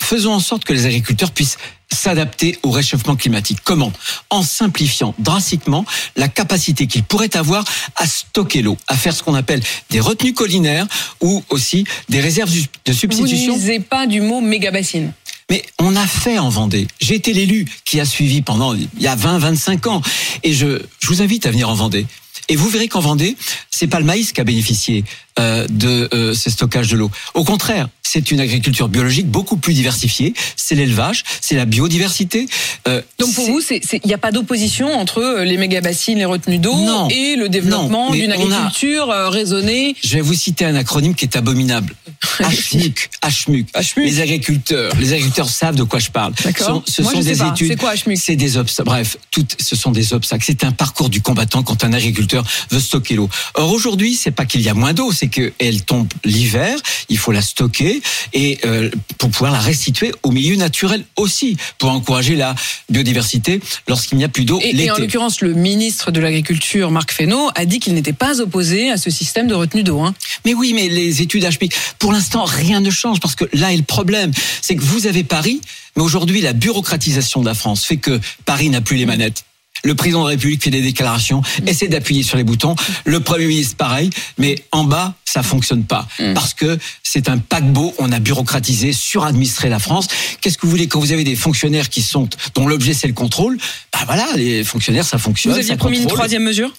faisons 0.00 0.32
en 0.32 0.40
sorte 0.40 0.64
que 0.64 0.72
les 0.72 0.86
agriculteurs 0.86 1.30
puissent 1.30 1.56
s'adapter 1.92 2.58
au 2.62 2.70
réchauffement 2.70 3.14
climatique. 3.16 3.58
Comment? 3.62 3.92
En 4.30 4.42
simplifiant 4.42 5.14
drastiquement 5.18 5.84
la 6.16 6.28
capacité 6.28 6.86
qu'ils 6.86 7.04
pourraient 7.04 7.36
avoir 7.36 7.64
à 7.96 8.06
stocker 8.06 8.62
l'eau, 8.62 8.76
à 8.88 8.96
faire 8.96 9.14
ce 9.14 9.22
qu'on 9.22 9.34
appelle 9.34 9.62
des 9.90 10.00
retenues 10.00 10.34
collinaires 10.34 10.86
ou 11.20 11.44
aussi 11.50 11.84
des 12.08 12.20
réserves 12.20 12.50
de 12.52 12.92
Vous 12.92 12.98
substitution. 12.98 13.54
n'usez 13.56 13.80
pas 13.80 14.06
du 14.06 14.20
mot 14.20 14.40
méga 14.40 14.70
bassine. 14.70 15.12
Mais 15.50 15.62
on 15.78 15.94
a 15.94 16.06
fait 16.06 16.38
en 16.38 16.48
Vendée. 16.48 16.88
J'ai 17.00 17.14
été 17.14 17.32
l'élu 17.32 17.66
qui 17.84 18.00
a 18.00 18.06
suivi 18.06 18.40
pendant 18.42 18.74
il 18.74 18.88
y 18.98 19.06
a 19.06 19.14
20, 19.14 19.38
25 19.38 19.86
ans. 19.86 20.02
Et 20.42 20.54
je, 20.54 20.80
je 21.00 21.06
vous 21.06 21.20
invite 21.22 21.46
à 21.46 21.50
venir 21.50 21.68
en 21.68 21.74
Vendée. 21.74 22.06
Et 22.48 22.56
vous 22.56 22.68
verrez 22.68 22.88
qu'en 22.88 23.00
Vendée, 23.00 23.36
c'est 23.70 23.86
pas 23.86 24.00
le 24.00 24.06
maïs 24.06 24.32
qui 24.32 24.40
a 24.40 24.44
bénéficié 24.44 25.04
de 25.38 26.08
euh, 26.12 26.34
ces 26.34 26.50
stockages 26.50 26.88
de 26.88 26.96
l'eau. 26.96 27.10
Au 27.34 27.44
contraire, 27.44 27.88
c'est 28.02 28.30
une 28.30 28.38
agriculture 28.38 28.88
biologique 28.88 29.26
beaucoup 29.26 29.56
plus 29.56 29.72
diversifiée. 29.74 30.34
C'est 30.56 30.76
l'élevage, 30.76 31.24
c'est 31.40 31.56
la 31.56 31.64
biodiversité. 31.64 32.46
Euh, 32.86 33.02
Donc 33.18 33.34
pour 33.34 33.46
vous, 33.46 33.60
il 33.70 33.80
n'y 34.06 34.14
a 34.14 34.18
pas 34.18 34.30
d'opposition 34.30 34.92
entre 34.94 35.18
euh, 35.18 35.44
les 35.44 35.56
méga-bassines, 35.56 36.18
les 36.18 36.24
retenues 36.24 36.58
d'eau 36.58 36.76
et 37.10 37.34
le 37.34 37.48
développement 37.48 38.10
d'une 38.12 38.30
a- 38.30 38.34
agriculture 38.34 39.10
euh, 39.10 39.28
raisonnée. 39.30 39.96
Je 40.04 40.14
vais 40.14 40.20
vous 40.20 40.34
citer 40.34 40.64
un 40.64 40.76
acronyme 40.76 41.14
qui 41.16 41.24
est 41.24 41.34
abominable. 41.36 41.94
HMUC. 42.40 43.10
HMUC. 43.22 43.66
HMUC. 43.74 43.96
Les 44.04 44.20
agriculteurs, 44.20 44.92
les 45.00 45.12
agriculteurs 45.12 45.48
savent 45.48 45.74
de 45.76 45.82
quoi 45.82 45.98
je 45.98 46.10
parle. 46.10 46.32
D'accord. 46.44 46.82
Ce 46.86 46.92
sont, 46.92 46.96
ce 46.96 47.02
Moi, 47.02 47.12
sont 47.12 47.18
je 47.18 47.22
sais 47.24 47.32
des 47.32 47.38
pas. 47.38 47.48
études. 47.50 47.68
C'est 47.68 47.76
quoi 47.76 47.94
HMUC 47.94 48.18
C'est 48.18 48.36
des 48.36 48.56
obstacles. 48.56 48.88
Bref, 48.88 49.16
toutes, 49.32 49.56
ce 49.60 49.74
sont 49.74 49.90
des 49.90 50.12
obstacles. 50.12 50.44
C'est 50.46 50.62
un 50.64 50.72
parcours 50.72 51.08
du 51.10 51.20
combattant 51.20 51.62
quand 51.64 51.82
un 51.84 51.92
agriculteur 51.92 52.44
veut 52.70 52.80
stocker 52.80 53.14
l'eau. 53.16 53.28
Or 53.54 53.72
aujourd'hui, 53.72 54.14
c'est 54.14 54.30
pas 54.30 54.44
qu'il 54.44 54.60
y 54.60 54.68
a 54.68 54.74
moins 54.74 54.92
d'eau, 54.92 55.10
c'est 55.12 55.23
qu'elle 55.28 55.84
tombe 55.84 56.08
l'hiver. 56.24 56.76
Il 57.08 57.18
faut 57.18 57.32
la 57.32 57.42
stocker 57.42 58.02
et 58.32 58.58
euh, 58.64 58.90
pour 59.18 59.30
pouvoir 59.30 59.52
la 59.52 59.60
restituer 59.60 60.12
au 60.22 60.30
milieu 60.30 60.56
naturel 60.56 61.04
aussi, 61.16 61.56
pour 61.78 61.90
encourager 61.90 62.36
la 62.36 62.54
biodiversité 62.90 63.60
lorsqu'il 63.88 64.18
n'y 64.18 64.24
a 64.24 64.28
plus 64.28 64.44
d'eau 64.44 64.60
Et, 64.62 64.90
en 64.90 64.96
l'occurrence, 64.96 65.40
le 65.40 65.54
ministre 65.54 66.10
de 66.10 66.20
l'Agriculture, 66.20 66.90
Marc 66.90 67.12
Fesneau, 67.12 67.50
a 67.54 67.64
dit 67.64 67.80
qu'il 67.80 67.94
n'était 67.94 68.12
pas 68.12 68.40
opposé 68.40 68.90
à 68.90 68.96
ce 68.96 69.10
système 69.10 69.46
de 69.46 69.54
retenue 69.54 69.82
d'eau. 69.82 70.00
hein. 70.00 70.14
Mais 70.44 70.54
oui, 70.54 70.72
mais 70.74 70.88
les 70.88 71.22
études 71.22 71.44
HPI, 71.44 71.68
pour 71.98 72.12
l'instant, 72.12 72.44
rien 72.44 72.80
ne 72.80 72.90
change 72.90 73.20
parce 73.20 73.34
que 73.34 73.44
là 73.52 73.72
est 73.72 73.76
le 73.76 73.82
problème. 73.82 74.30
C'est 74.60 74.76
que 74.76 74.82
vous 74.82 75.06
avez 75.06 75.24
Paris, 75.24 75.60
mais 75.96 76.02
aujourd'hui, 76.02 76.40
la 76.40 76.52
bureaucratisation 76.52 77.40
de 77.40 77.46
la 77.46 77.54
France 77.54 77.84
fait 77.84 77.96
que 77.96 78.20
Paris 78.44 78.70
n'a 78.70 78.80
plus 78.80 78.96
les 78.96 79.06
manettes. 79.06 79.44
Le 79.82 79.94
président 79.94 80.20
de 80.20 80.24
la 80.24 80.30
République 80.30 80.62
fait 80.62 80.70
des 80.70 80.80
déclarations, 80.80 81.42
essaie 81.66 81.88
d'appuyer 81.88 82.22
sur 82.22 82.38
les 82.38 82.44
boutons. 82.44 82.74
Le 83.04 83.20
Premier 83.20 83.46
ministre, 83.46 83.76
pareil. 83.76 84.08
Mais 84.38 84.56
en 84.72 84.84
bas, 84.84 85.14
ça 85.24 85.42
fonctionne 85.42 85.84
pas. 85.84 86.08
Parce 86.34 86.54
que 86.54 86.78
c'est 87.02 87.28
un 87.28 87.38
paquebot. 87.38 87.94
On 87.98 88.10
a 88.10 88.18
bureaucratisé, 88.18 88.92
suradministré 88.92 89.68
la 89.68 89.78
France. 89.78 90.06
Qu'est-ce 90.40 90.56
que 90.56 90.62
vous 90.64 90.70
voulez 90.70 90.88
quand 90.88 91.00
vous 91.00 91.12
avez 91.12 91.24
des 91.24 91.36
fonctionnaires 91.36 91.90
qui 91.90 92.00
sont, 92.00 92.28
dont 92.54 92.66
l'objet 92.66 92.94
c'est 92.94 93.08
le 93.08 93.12
contrôle? 93.12 93.58
Bah 93.92 94.00
voilà, 94.06 94.26
les 94.36 94.64
fonctionnaires, 94.64 95.04
ça 95.04 95.18
fonctionne. 95.18 95.52
Vous 95.52 95.58
aviez 95.58 95.76
promis 95.76 95.98
une 95.98 96.06
troisième 96.06 96.44
mesure? 96.44 96.72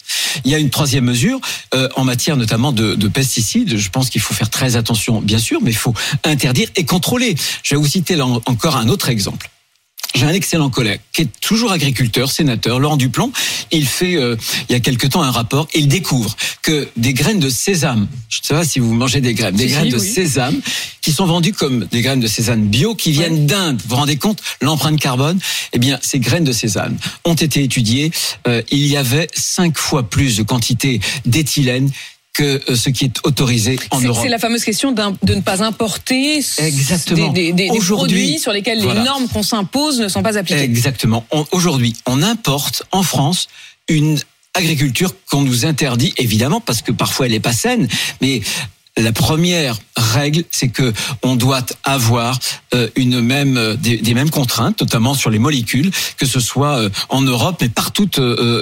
Il 0.43 0.51
y 0.51 0.55
a 0.55 0.57
une 0.57 0.71
troisième 0.71 1.05
mesure 1.05 1.39
euh, 1.75 1.87
en 1.95 2.03
matière 2.03 2.37
notamment 2.37 2.71
de, 2.71 2.95
de 2.95 3.07
pesticides. 3.07 3.77
Je 3.77 3.89
pense 3.89 4.09
qu'il 4.09 4.21
faut 4.21 4.33
faire 4.33 4.49
très 4.49 4.77
attention, 4.77 5.21
bien 5.21 5.39
sûr, 5.39 5.61
mais 5.61 5.71
il 5.71 5.77
faut 5.77 5.93
interdire 6.23 6.69
et 6.75 6.85
contrôler. 6.85 7.35
Je 7.61 7.75
vais 7.75 7.79
vous 7.79 7.87
citer 7.87 8.15
là 8.15 8.25
encore 8.25 8.77
un 8.77 8.89
autre 8.89 9.09
exemple. 9.09 9.49
J'ai 10.15 10.25
un 10.25 10.33
excellent 10.33 10.69
collègue 10.69 11.01
qui 11.11 11.23
est 11.23 11.39
toujours 11.41 11.73
agriculteur, 11.73 12.31
sénateur, 12.31 12.79
Laurent 12.79 12.95
Duplon. 12.95 13.33
Il 13.71 13.85
fait, 13.85 14.15
euh, 14.15 14.37
il 14.69 14.71
y 14.71 14.75
a 14.75 14.79
quelque 14.79 15.07
temps, 15.07 15.21
un 15.21 15.31
rapport 15.31 15.67
il 15.75 15.89
découvre 15.89 16.35
que 16.61 16.87
des 16.95 17.13
graines 17.13 17.39
de 17.41 17.49
sésame, 17.49 18.07
je 18.29 18.39
ne 18.39 18.45
sais 18.45 18.53
pas 18.53 18.63
si 18.63 18.79
vous 18.79 18.93
mangez 18.93 19.19
des 19.19 19.33
graines, 19.33 19.55
des 19.55 19.67
Si, 19.67 19.73
graines 19.73 19.85
si, 19.85 19.91
de 19.91 19.99
oui. 19.99 20.07
sésame 20.07 20.61
qui 21.01 21.11
sont 21.11 21.25
vendues 21.25 21.51
comme 21.51 21.85
des 21.91 22.01
graines 22.01 22.21
de 22.21 22.27
sésame 22.27 22.65
bio 22.67 22.95
qui 22.95 23.11
viennent 23.11 23.45
d'Inde. 23.45 23.81
Vous 23.83 23.89
vous 23.89 23.95
rendez 23.97 24.15
compte 24.15 24.41
l'empreinte 24.61 24.99
carbone? 24.99 25.37
Eh 25.73 25.79
bien, 25.79 25.99
ces 26.01 26.19
graines 26.19 26.45
de 26.45 26.53
sésame 26.53 26.97
ont 27.25 27.35
été 27.35 27.61
étudiées. 27.63 28.09
Euh, 28.47 28.61
il 28.71 28.87
y 28.87 28.95
avait 28.95 29.27
cinq 29.35 29.77
fois 29.77 30.09
plus 30.09 30.37
de 30.37 30.43
quantité 30.43 31.01
d'éthylène 31.25 31.91
que 32.35 32.61
euh, 32.69 32.75
ce 32.75 32.89
qui 32.89 33.05
est 33.05 33.17
autorisé 33.23 33.79
en 33.91 34.01
Europe. 34.01 34.21
c'est 34.21 34.29
la 34.29 34.37
fameuse 34.37 34.63
question 34.63 34.91
de 34.91 35.33
ne 35.33 35.41
pas 35.41 35.63
importer 35.63 36.43
Exactement. 36.57 37.29
des, 37.31 37.71
produits 37.87 38.37
sur 38.37 38.51
lesquels 38.51 38.81
voilà. 38.81 38.99
les 38.99 39.05
normes 39.05 39.27
qu'on 39.29 39.41
s'impose 39.41 39.99
ne 39.99 40.09
sont 40.09 40.21
pas 40.21 40.37
appliquées. 40.37 40.61
Exactement. 40.61 41.25
Aujourd'hui, 41.51 41.95
on 42.05 42.21
importe 42.21 42.83
en 42.91 43.03
France 43.03 43.47
une 43.87 44.19
agriculture 44.53 45.13
qu'on 45.29 45.41
nous 45.41 45.65
interdit, 45.65 46.13
évidemment, 46.17 46.59
parce 46.59 46.81
que 46.81 46.91
parfois 46.91 47.25
elle 47.25 47.33
est 47.33 47.39
pas 47.39 47.53
saine, 47.53 47.87
mais 48.21 48.41
la 48.97 49.11
première 49.11 49.77
règle, 49.97 50.43
c'est 50.51 50.69
que 50.69 50.93
on 51.23 51.35
doit 51.35 51.65
avoir 51.83 52.39
euh, 52.73 52.87
une 52.95 53.19
même 53.21 53.57
euh, 53.57 53.75
des, 53.75 53.97
des 53.97 54.13
mêmes 54.13 54.29
contraintes, 54.29 54.81
notamment 54.81 55.13
sur 55.13 55.29
les 55.29 55.39
molécules, 55.39 55.91
que 56.17 56.25
ce 56.25 56.39
soit 56.39 56.77
euh, 56.77 56.89
en 57.09 57.21
Europe, 57.21 57.57
mais 57.61 57.69
partout 57.69 58.09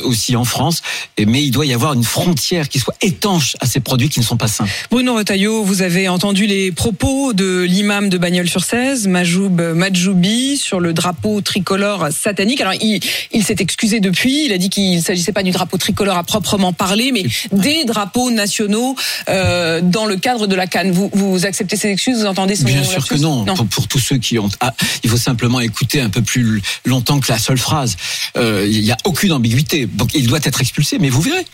aussi 0.04 0.36
en 0.36 0.46
France. 0.46 0.82
Mais 1.20 1.44
il 1.44 1.52
doit 1.52 1.66
y 1.66 1.74
avoir 1.74 1.94
une 1.94 2.04
frontière 2.04 2.70
qui 2.70 2.80
soit 2.80 2.96
étanche 3.02 3.56
à 3.60 3.68
ces 3.68 3.80
produits 3.80 4.10
qui 4.10 4.20
ne 4.20 4.26
sont 4.26 4.38
pas 4.38 4.48
sains. 4.48 4.66
Bruno 4.90 5.16
Retailleau, 5.16 5.64
vous 5.64 5.82
avez 5.82 6.08
entendu 6.08 6.48
les 6.48 6.72
propos 6.72 7.34
de 7.34 7.62
l'imam 7.62 8.10
de 8.10 8.18
Bagnols-sur-Cèze, 8.18 9.08
Majoub 9.08 9.62
Majoubi, 9.76 10.58
sur 10.58 10.80
le 10.80 10.94
drapeau 10.94 11.42
tricolore 11.42 12.08
satanique. 12.12 12.62
Alors, 12.62 12.74
il, 12.82 13.00
il 13.32 13.44
s'est 13.44 13.58
excusé 13.60 14.00
depuis. 14.00 14.46
Il 14.46 14.54
a 14.54 14.58
dit 14.58 14.70
qu'il 14.70 14.98
ne 14.98 15.02
s'agissait 15.02 15.34
pas 15.34 15.44
du 15.44 15.52
drapeau 15.52 15.78
tricolore 15.78 16.18
à 16.18 16.24
proprement 16.24 16.74
parler, 16.74 17.12
mais 17.12 17.26
des 17.52 17.86
drapeaux 17.86 18.32
nationaux 18.32 18.96
euh, 19.30 19.82
dans 19.82 20.06
le 20.06 20.16
cadre 20.24 20.48
de 20.48 20.56
la 20.56 20.66
Cannes. 20.66 20.92
Vous, 20.92 21.10
vous 21.14 21.46
acceptez 21.46 21.76
ces 21.76 21.90
excuses 21.90 22.20
Vous 22.20 22.26
entendez 22.26 22.56
son 22.56 22.64
Bien 22.64 22.84
sûr 22.84 23.06
que 23.06 23.16
non. 23.16 23.44
Pour, 23.46 23.68
pour 23.68 23.88
tous 23.88 24.00
ceux 24.00 24.18
qui 24.18 24.40
ont, 24.40 24.50
ah, 24.62 24.74
il 25.04 25.10
faut 25.10 25.18
simplement 25.18 25.60
écouter 25.60 26.00
un 26.02 26.10
peu 26.10 26.22
plus 26.22 26.62
longtemps 26.86 27.20
que 27.20 27.32
la 27.32 27.38
seule 27.38 27.58
phrase. 27.58 27.98
Euh, 28.38 28.66
Il 28.68 28.82
n'y 28.82 28.92
a 28.92 28.98
aucune 29.04 29.34
ambiguïté. 29.34 29.86
Donc 29.86 30.16
il 30.16 30.26
doit 30.26 30.40
être 30.44 30.62
expulsé, 30.62 30.98
mais 30.98 31.10
vous 31.10 31.22
verrez, 31.22 31.46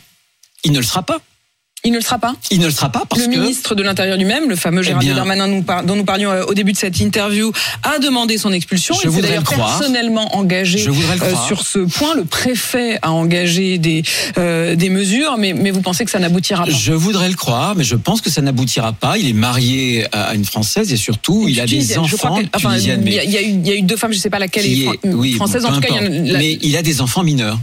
il 0.63 0.71
ne 0.71 0.77
le 0.77 0.85
sera 0.85 1.01
pas. 1.03 1.19
Il 1.85 1.91
ne 1.91 1.97
le 1.97 2.03
sera 2.03 2.17
pas 2.19 2.35
Il 2.51 2.59
ne 2.59 2.65
le 2.65 2.71
sera 2.71 2.89
pas 2.89 3.03
parce 3.09 3.21
le 3.21 3.27
que 3.33 3.39
ministre 3.39 3.73
de 3.73 3.81
l'Intérieur 3.83 4.17
lui-même, 4.17 4.49
le 4.49 4.55
fameux 4.57 4.83
Gérald 4.83 5.01
Eh 5.01 5.05
bien- 5.05 5.15
Darmanin 5.15 5.47
nous 5.47 5.61
par- 5.63 5.83
dont 5.83 5.95
nous 5.95 6.03
parlions 6.03 6.29
euh, 6.29 6.43
au 6.45 6.53
début 6.53 6.73
de 6.73 6.77
cette 6.77 6.99
interview, 6.99 7.53
a 7.83 7.99
demandé 7.99 8.37
son 8.37 8.51
expulsion. 8.51 8.93
Je 8.95 8.99
Il 8.99 9.03
s'est 9.03 9.07
voudrais 9.07 9.27
d'ailleurs 9.29 9.43
le 9.49 9.55
croire. 9.55 9.77
personnellement 9.79 10.35
engagé 10.35 10.77
Je 10.77 10.89
voudrais 10.89 11.15
le 11.15 11.23
euh, 11.23 11.35
sur 11.47 11.65
ce 11.65 11.79
point. 11.79 12.15
Le 12.15 12.25
préfet 12.25 12.99
a 13.01 13.11
engagé 13.11 13.77
des, 13.77 14.03
euh, 14.37 14.75
des 14.75 14.89
mesures, 14.89 15.37
mais, 15.37 15.53
mais 15.53 15.71
vous 15.71 15.81
pensez 15.81 16.03
que 16.03 16.11
ça 16.11 16.19
n'aboutira 16.19 16.65
pas? 16.65 16.71
Je 16.71 16.91
voudrais 16.91 17.29
le 17.29 17.35
croire, 17.35 17.75
mais 17.77 17.85
je 17.85 17.95
pense 17.95 18.19
que 18.21 18.29
ça 18.29 18.41
n'aboutira 18.41 18.91
pas. 18.91 19.17
Il 19.17 19.27
est 19.29 19.33
marié 19.33 20.05
à 20.11 20.35
une 20.35 20.43
française 20.45 20.91
et 20.91 20.97
surtout 20.97 21.45
il 21.47 21.59
a 21.61 21.63
des 21.63 21.69
Tunisienne, 21.77 22.05
je 22.05 22.15
crois 22.17 22.31
enfants 22.31 22.41
enfin, 22.55 22.69
tunisiennes, 22.71 23.03
il 23.05 23.13
y, 23.13 23.15
mais 23.15 23.19
a- 23.19 23.23
il 23.23 23.31
y 23.31 23.37
a 23.37 23.41
eu, 23.41 23.45
il 23.51 23.67
y 23.67 23.71
a 23.71 23.75
eu 23.75 23.81
deux 23.83 23.95
femmes, 23.95 24.11
je 24.11 24.17
ne 24.17 24.21
sais 24.21 24.29
pas 24.29 24.39
laquelle 24.39 24.65
est, 24.65 25.35
française. 25.35 25.63
en 25.65 25.69
tout 25.73 25.79
peu 25.79 25.87
cas, 25.87 25.93
il 25.93 25.95
y 25.95 25.99
en 25.99 26.03
a- 26.03 26.05
importe. 26.07 26.31
la- 26.33 26.39
mais 26.39 26.57
il 26.61 26.75
a 26.75 26.81
des 26.81 26.99
enfants 26.99 27.23
mineurs. 27.23 27.57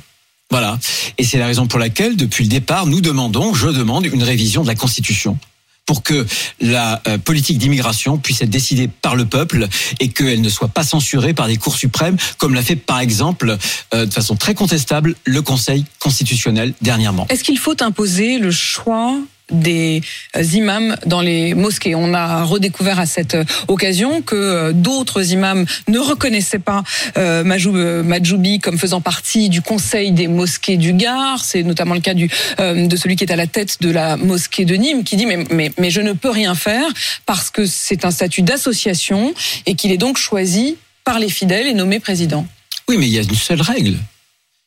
Voilà. 0.51 0.79
Et 1.19 1.25
c'est 1.25 1.39
la 1.39 1.47
raison 1.47 1.67
pour 1.67 1.79
laquelle, 1.79 2.17
depuis 2.17 2.45
le 2.45 2.51
départ, 2.51 2.87
nous 2.87 3.01
demandons, 3.01 3.55
je 3.55 3.69
demande, 3.69 4.07
une 4.07 4.23
révision 4.23 4.63
de 4.63 4.69
la 4.69 4.75
Constitution 4.75 5.39
pour 5.87 6.03
que 6.03 6.27
la 6.61 7.01
euh, 7.07 7.17
politique 7.17 7.59
d'immigration 7.59 8.19
puisse 8.19 8.43
être 8.43 8.51
décidée 8.51 8.89
par 8.89 9.15
le 9.15 9.25
peuple 9.25 9.69
et 10.01 10.09
qu'elle 10.09 10.41
ne 10.41 10.49
soit 10.49 10.69
pas 10.69 10.83
censurée 10.83 11.33
par 11.33 11.47
des 11.47 11.57
cours 11.57 11.77
suprêmes, 11.77 12.17
comme 12.39 12.55
l'a 12.55 12.63
fait 12.63 12.77
par 12.77 12.99
exemple, 12.99 13.57
euh, 13.95 14.07
de 14.07 14.13
façon 14.13 14.35
très 14.35 14.55
contestable, 14.55 15.15
le 15.25 15.43
Conseil 15.43 15.85
constitutionnel 16.01 16.75
dernièrement. 16.83 17.27
Est-ce 17.29 17.45
qu'il 17.45 17.59
faut 17.59 17.81
imposer 17.81 18.39
le 18.39 18.51
choix 18.51 19.17
des 19.51 20.03
euh, 20.37 20.43
imams 20.43 20.97
dans 21.07 21.21
les 21.21 21.55
mosquées. 21.55 21.95
On 21.95 22.15
a 22.15 22.45
redécouvert 22.45 22.99
à 22.99 23.07
cette 23.07 23.35
euh, 23.35 23.45
occasion 23.69 24.23
que 24.23 24.35
euh, 24.35 24.73
d'autres 24.73 25.33
imams 25.33 25.65
ne 25.89 25.99
reconnaissaient 25.99 26.59
pas 26.59 26.83
Majoub 27.17 27.77
Majoubi 28.05 28.59
comme 28.59 28.79
faisant 28.79 29.01
partie 29.01 29.49
du 29.49 29.63
conseil 29.63 30.13
des 30.13 30.29
mosquées 30.29 30.77
du 30.77 30.93
Gard. 30.93 31.45
C'est 31.45 31.63
notamment 31.63 31.95
le 31.95 32.01
cas 32.01 32.15
de 32.15 32.97
celui 32.97 33.17
qui 33.17 33.25
est 33.25 33.33
à 33.33 33.37
la 33.37 33.47
tête 33.47 33.81
de 33.81 33.91
la 33.91 34.17
mosquée 34.17 34.65
de 34.65 34.75
Nîmes 34.75 35.05
qui 35.05 35.17
dit 35.17 35.27
mais, 35.27 35.71
mais 35.79 35.91
je 35.91 36.01
ne 36.01 36.13
peux 36.13 36.31
rien 36.31 36.55
faire 36.55 36.87
parce 37.25 37.51
que 37.51 37.67
c'est 37.67 38.05
un 38.05 38.11
statut 38.11 38.43
d'association 38.43 39.35
et 39.67 39.75
qu'il 39.75 39.93
est 39.93 39.99
donc 39.99 40.19
choisi 40.19 40.77
par 41.05 41.19
les 41.19 41.29
fidèles 41.29 41.67
et 41.67 41.75
nommé 41.75 42.01
président. 42.01 42.47
Oui, 42.89 42.97
mais 42.99 43.07
il 43.07 43.13
y 43.13 43.19
a 43.19 43.23
une 43.23 43.35
seule 43.35 43.63
règle 43.63 43.97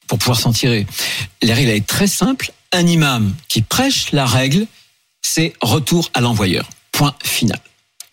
pour 0.10 0.18
pouvoir 0.18 0.40
s'en 0.40 0.52
tirer. 0.52 0.86
La 1.42 1.54
règle 1.54 1.70
est 1.70 1.88
très 1.88 2.08
simple. 2.08 2.52
Un 2.74 2.86
imam 2.86 3.34
qui 3.48 3.62
prêche 3.62 4.12
la 4.12 4.26
règle, 4.26 4.66
c'est 5.22 5.54
retour 5.62 6.10
à 6.14 6.20
l'envoyeur. 6.20 6.70
Point 6.92 7.16
final. 7.24 7.60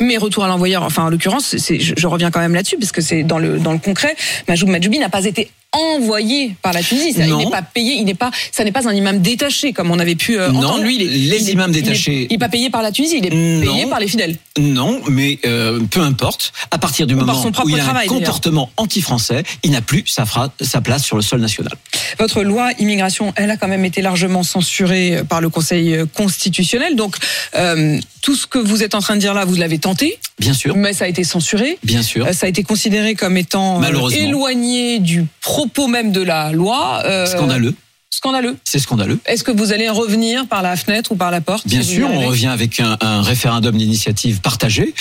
Mais 0.00 0.18
retour 0.18 0.44
à 0.44 0.48
l'envoyeur, 0.48 0.82
enfin 0.82 1.04
en 1.04 1.08
l'occurrence, 1.08 1.56
je 1.56 2.06
reviens 2.06 2.30
quand 2.30 2.40
même 2.40 2.54
là-dessus 2.54 2.76
parce 2.78 2.92
que 2.92 3.00
c'est 3.00 3.22
dans 3.22 3.38
le 3.38 3.58
dans 3.58 3.72
le 3.72 3.78
concret, 3.78 4.14
Majoub 4.46 4.68
Majoubi 4.68 4.98
n'a 4.98 5.08
pas 5.08 5.24
été 5.24 5.50
envoyé 5.72 6.56
par 6.62 6.72
la 6.72 6.82
Tunisie. 6.82 7.12
Ça, 7.12 7.26
Il 7.26 7.36
n'est 7.36 7.50
pas 7.50 7.62
payé, 7.62 7.94
il 7.94 8.04
n'est 8.04 8.14
pas, 8.14 8.30
ça 8.52 8.64
n'est 8.64 8.72
pas 8.72 8.88
un 8.88 8.92
imam 8.94 9.20
détaché 9.20 9.72
comme 9.72 9.90
on 9.90 9.98
avait 9.98 10.14
pu 10.14 10.38
euh, 10.38 10.50
Non, 10.50 10.60
entendre. 10.60 10.84
Lui, 10.84 10.96
il 10.96 11.02
est- 11.02 11.06
les 11.06 11.18
il 11.18 11.34
est- 11.34 11.52
imams 11.52 11.70
il 11.74 11.82
détachés- 11.82 12.26
Il 12.30 12.32
n'est 12.32 12.38
pas 12.38 12.48
payé 12.48 12.70
par 12.70 12.82
la 12.82 12.92
Tunisie, 12.92 13.18
il 13.18 13.26
est 13.26 13.30
Non. 13.34 13.60
payé 13.72 13.86
par 13.86 14.00
les 14.00 14.08
fidèles. 14.08 14.36
Non, 14.58 15.00
mais 15.08 15.38
euh, 15.44 15.80
peu 15.90 16.00
importe. 16.00 16.52
À 16.70 16.78
partir 16.78 17.06
du 17.06 17.14
moment 17.14 17.34
où 17.42 17.68
il 17.68 17.74
a 17.80 17.82
travail, 17.84 18.06
un 18.06 18.10
comportement 18.10 18.70
anti-français, 18.76 19.42
il 19.62 19.70
n'a 19.72 19.82
plus 19.82 20.04
sa, 20.06 20.24
fra- 20.24 20.50
sa 20.60 20.80
place 20.80 21.04
sur 21.04 21.16
le 21.16 21.22
sol 21.22 21.40
national. 21.40 21.72
Votre 22.18 22.42
loi 22.42 22.70
immigration, 22.78 23.32
elle 23.36 23.50
a 23.50 23.56
quand 23.56 23.68
même 23.68 23.84
été 23.84 24.00
largement 24.02 24.42
censurée 24.42 25.22
par 25.28 25.40
le 25.40 25.48
Conseil 25.50 25.98
constitutionnel. 26.14 26.96
Donc 26.96 27.16
euh, 27.54 27.98
tout 28.22 28.34
ce 28.34 28.46
que 28.46 28.58
vous 28.58 28.82
êtes 28.82 28.94
en 28.94 29.00
train 29.00 29.14
de 29.16 29.20
dire 29.20 29.34
là, 29.34 29.44
vous 29.44 29.54
l'avez 29.56 29.78
tenté, 29.78 30.18
Bien 30.38 30.52
sûr, 30.52 30.76
mais 30.76 30.92
ça 30.92 31.06
a 31.06 31.08
été 31.08 31.24
censuré. 31.24 31.78
bien 31.82 32.02
sûr. 32.02 32.26
Euh, 32.26 32.32
Ça 32.32 32.46
a 32.46 32.48
été 32.48 32.62
considéré 32.62 33.14
comme 33.14 33.36
étant 33.36 33.76
euh, 33.76 33.80
Malheureusement. 33.80 34.18
éloigné 34.20 34.98
du 34.98 35.24
propos 35.40 35.88
même 35.88 36.12
de 36.12 36.20
la 36.22 36.52
loi. 36.52 37.02
euh, 37.06 37.26
Scandaleux. 37.26 37.74
Scandaleux. 38.10 38.56
C'est 38.64 38.78
scandaleux. 38.78 39.18
Est-ce 39.26 39.44
que 39.44 39.50
vous 39.50 39.72
allez 39.72 39.88
revenir 39.88 40.46
par 40.46 40.62
la 40.62 40.76
fenêtre 40.76 41.12
ou 41.12 41.16
par 41.16 41.30
la 41.30 41.40
porte 41.40 41.66
Bien 41.66 41.82
si 41.82 41.94
sûr, 41.96 42.08
on 42.10 42.20
revient 42.28 42.46
avec 42.46 42.80
un, 42.80 42.96
un 43.00 43.20
référendum 43.20 43.76
d'initiative 43.76 44.40
partagée. 44.40 44.94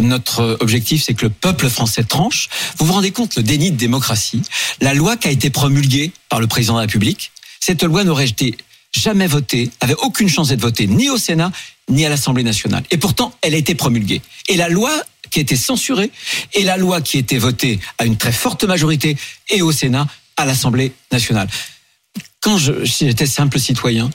Notre 0.00 0.56
objectif, 0.60 1.02
c'est 1.04 1.14
que 1.14 1.26
le 1.26 1.30
peuple 1.30 1.68
français 1.68 2.04
tranche. 2.04 2.48
Vous 2.78 2.86
vous 2.86 2.92
rendez 2.92 3.10
compte 3.10 3.36
le 3.36 3.42
déni 3.42 3.70
de 3.72 3.76
démocratie 3.76 4.42
La 4.80 4.94
loi 4.94 5.16
qui 5.16 5.28
a 5.28 5.30
été 5.30 5.50
promulguée 5.50 6.12
par 6.28 6.40
le 6.40 6.46
président 6.46 6.74
de 6.74 6.78
la 6.78 6.82
République, 6.82 7.32
cette 7.60 7.82
loi 7.82 8.04
n'aurait 8.04 8.28
été 8.28 8.56
jamais 8.94 9.26
votée, 9.26 9.70
avait 9.80 9.96
aucune 10.02 10.28
chance 10.28 10.48
d'être 10.48 10.60
votée 10.60 10.86
ni 10.86 11.10
au 11.10 11.18
Sénat 11.18 11.50
ni 11.92 12.04
à 12.04 12.08
l'Assemblée 12.08 12.42
nationale. 12.42 12.82
Et 12.90 12.98
pourtant, 12.98 13.34
elle 13.42 13.54
a 13.54 13.56
été 13.56 13.74
promulguée. 13.74 14.22
Et 14.48 14.56
la 14.56 14.68
loi 14.68 14.90
qui 15.30 15.38
a 15.38 15.42
été 15.42 15.56
censurée 15.56 16.10
et 16.52 16.62
la 16.62 16.76
loi 16.76 17.00
qui 17.00 17.16
a 17.16 17.20
été 17.20 17.38
votée 17.38 17.80
à 17.98 18.04
une 18.04 18.16
très 18.16 18.32
forte 18.32 18.64
majorité 18.64 19.16
et 19.50 19.62
au 19.62 19.72
Sénat, 19.72 20.06
à 20.36 20.44
l'Assemblée 20.44 20.92
nationale. 21.10 21.48
Quand 22.40 22.58
j'étais 22.58 23.26
simple 23.26 23.58
citoyen, 23.58 24.10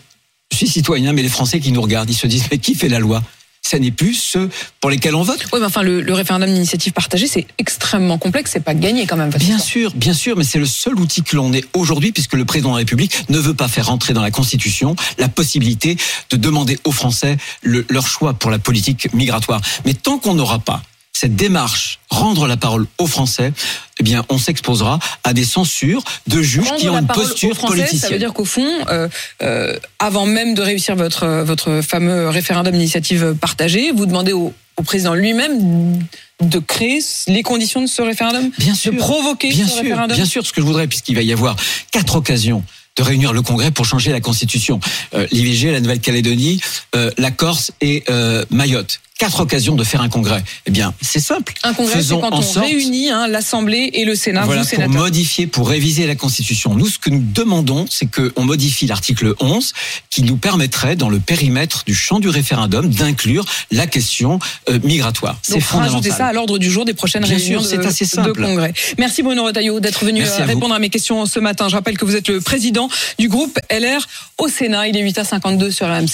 je 0.51 0.57
suis 0.57 0.67
citoyen, 0.67 1.13
mais 1.13 1.23
les 1.23 1.29
Français 1.29 1.59
qui 1.59 1.71
nous 1.71 1.81
regardent, 1.81 2.09
ils 2.09 2.17
se 2.17 2.27
disent 2.27 2.45
mais 2.51 2.57
qui 2.57 2.75
fait 2.75 2.89
la 2.89 2.99
loi? 2.99 3.23
Ce 3.69 3.75
n'est 3.75 3.91
plus 3.91 4.13
ceux 4.13 4.49
pour 4.80 4.89
lesquels 4.89 5.13
on 5.15 5.23
vote. 5.23 5.45
Oui, 5.51 5.60
mais 5.60 5.65
enfin, 5.65 5.82
le, 5.82 6.01
le 6.01 6.13
référendum 6.13 6.49
d'initiative 6.49 6.93
partagée, 6.93 7.27
c'est 7.27 7.45
extrêmement 7.58 8.17
complexe. 8.17 8.51
C'est 8.53 8.63
pas 8.63 8.73
gagné 8.73 9.06
quand 9.06 9.17
même. 9.17 9.30
Bien 9.32 9.60
sûr, 9.60 9.91
bien 9.93 10.13
sûr, 10.13 10.38
mais 10.38 10.45
c'est 10.45 10.60
le 10.60 10.65
seul 10.65 10.95
outil 10.99 11.21
que 11.21 11.36
l'on 11.36 11.51
ait 11.51 11.65
aujourd'hui, 11.73 12.13
puisque 12.13 12.34
le 12.34 12.45
président 12.45 12.69
de 12.69 12.75
la 12.75 12.80
République 12.80 13.30
ne 13.30 13.38
veut 13.39 13.53
pas 13.53 13.67
faire 13.67 13.89
entrer 13.89 14.13
dans 14.13 14.21
la 14.21 14.32
Constitution 14.32 14.95
la 15.17 15.27
possibilité 15.27 15.97
de 16.30 16.38
demander 16.38 16.80
aux 16.86 16.91
Français 16.93 17.38
le- 17.62 17.86
leur 17.89 18.08
choix 18.08 18.34
pour 18.34 18.51
la 18.51 18.60
politique 18.60 19.13
migratoire. 19.13 19.62
Mais 19.86 19.93
tant 19.93 20.17
qu'on 20.17 20.34
n'aura 20.36 20.60
pas 20.60 20.82
cette 21.19 21.36
démarche, 21.36 21.99
rendre 22.10 22.47
la 22.47 22.58
parole 22.58 22.86
aux 22.99 23.08
Français, 23.08 23.51
eh 23.99 24.03
bien, 24.03 24.23
on 24.30 24.38
s'exposera 24.38 24.99
à 25.23 25.34
des 25.34 25.45
censures 25.45 26.03
de 26.27 26.41
juges 26.43 26.71
qui 26.77 26.89
ont 26.89 26.97
une 26.99 27.08
posture 27.08 27.56
Français, 27.56 27.77
Ça 27.77 27.82
veut 27.82 27.88
politicienne. 27.88 28.19
dire 28.19 28.34
qu'au 28.34 28.45
fond, 28.45 28.67
euh, 28.89 29.08
euh, 29.41 29.75
avant 29.97 30.27
même 30.27 30.53
de 30.53 30.62
réussir 30.62 30.95
votre 30.95 31.25
votre 31.43 31.82
fameux 31.82 32.30
référendum 32.30 32.73
d'initiative 32.73 33.34
partagée, 33.41 33.91
vous 33.95 34.06
demandez 34.06 34.34
au, 34.34 34.53
au 34.77 34.84
président 34.84 35.15
lui-même 35.15 35.97
de 36.39 36.60
créer 36.60 36.99
les 37.27 37.41
conditions 37.41 37.82
de 37.82 37.88
ce 37.88 38.03
référendum, 38.03 38.51
Bien 38.60 38.73
de 38.73 38.77
sûr. 38.77 38.95
provoquer 38.97 39.49
Bien 39.49 39.65
ce 39.65 39.71
sûr, 39.73 39.82
référendum. 39.84 40.15
bien 40.15 40.25
sûr, 40.25 40.45
ce 40.45 40.51
que 40.53 40.62
je 40.62 40.65
voudrais, 40.67 40.86
puisqu'il 40.88 41.15
va 41.15 41.23
y 41.23 41.34
avoir 41.34 41.56
quatre 41.91 42.15
occasions 42.17 42.63
de 42.95 43.03
réunir 43.03 43.34
le 43.34 43.41
Congrès 43.41 43.71
pour 43.71 43.86
changer 43.86 44.12
la 44.12 44.21
Constitution. 44.21 44.80
Euh, 45.15 45.25
L'IVG, 45.32 45.71
la 45.71 45.80
Nouvelle-Calédonie, 45.82 46.62
euh, 46.95 47.10
la 47.17 47.32
Corse 47.32 47.71
et 47.82 48.03
euh, 48.10 48.43
Mayotte. 48.51 48.99
Quatre 49.17 49.39
occasions 49.39 49.75
de 49.75 49.84
faire 49.84 50.01
un 50.01 50.10
Congrès. 50.10 50.43
Eh 50.67 50.71
bien, 50.71 50.93
c'est 51.01 51.19
simple. 51.19 51.53
Un 51.63 51.73
congrès, 51.73 52.03
c'est 52.03 52.10
quand 52.19 52.30
on 52.34 52.41
sorte- 52.43 52.65
réunit 52.67 53.10
hein, 53.10 53.27
l'Assemblée 53.27 53.89
et 53.93 54.06
le 54.06 54.13
Sénat, 54.15 54.45
voilà, 54.45 54.62
vous 54.62 54.69
pour 54.69 54.89
modifier, 54.89 55.47
pour 55.47 55.69
réviser 55.69 56.06
la 56.06 56.13
Constitution. 56.15 56.75
Nous, 56.75 56.88
ce 56.88 56.99
que 56.99 57.10
nous 57.10 57.23
demandons, 57.23 57.86
c'est 57.89 58.06
qu'on 58.06 58.43
modifie 58.43 58.86
l'article 58.86 59.34
11 59.39 59.73
qui 60.12 60.21
nous 60.21 60.38
permettrait, 60.38 60.95
dans 60.95 61.10
le 61.10 61.19
périmètre 61.19 61.84
du 61.88 61.95
champ 61.95 62.19
du 62.19 62.30
référendum, 62.30 62.89
d'inclure 62.89 63.43
la 63.71 63.88
question 63.88 64.38
euh, 64.69 64.77
migratoire. 64.84 65.38
C'est 65.41 65.53
Donc, 65.53 65.63
rajouter 65.63 65.88
fondamental. 65.88 66.12
ça 66.17 66.27
à 66.27 66.34
l'ordre 66.34 66.60
du 66.60 66.69
jour 66.69 66.86
des 66.86 66.93
prochaines 66.93 67.23
Bien 67.23 67.38
réunions 67.38 67.62
sûr, 67.62 67.69
c'est 67.69 67.77
de, 67.77 67.84
assez 67.86 68.06
de 68.06 68.10
simple. 68.12 68.39
congrès. 68.41 68.73
Merci 68.99 69.23
Bruno 69.23 69.45
Retailleau 69.45 69.80
d'être 69.80 70.06
venu 70.06 70.21
euh, 70.23 70.38
à 70.38 70.41
vous. 70.41 70.47
répondre 70.47 70.75
à 70.75 70.80
mes 70.80 70.89
questions 70.89 71.25
ce 71.25 71.39
matin. 71.39 71.69
Je 71.69 71.75
rappelle 71.75 71.97
que 71.97 72.06
vous 72.06 72.15
êtes 72.15 72.27
le 72.30 72.39
président 72.39 72.88
du 73.17 73.30
groupe 73.30 73.58
LR 73.71 74.06
au 74.38 74.47
Sénat. 74.47 74.88
Il 74.89 74.95
est 74.97 75.03
8h52 75.03 75.71
sur 75.71 75.88
RMC. 75.88 76.06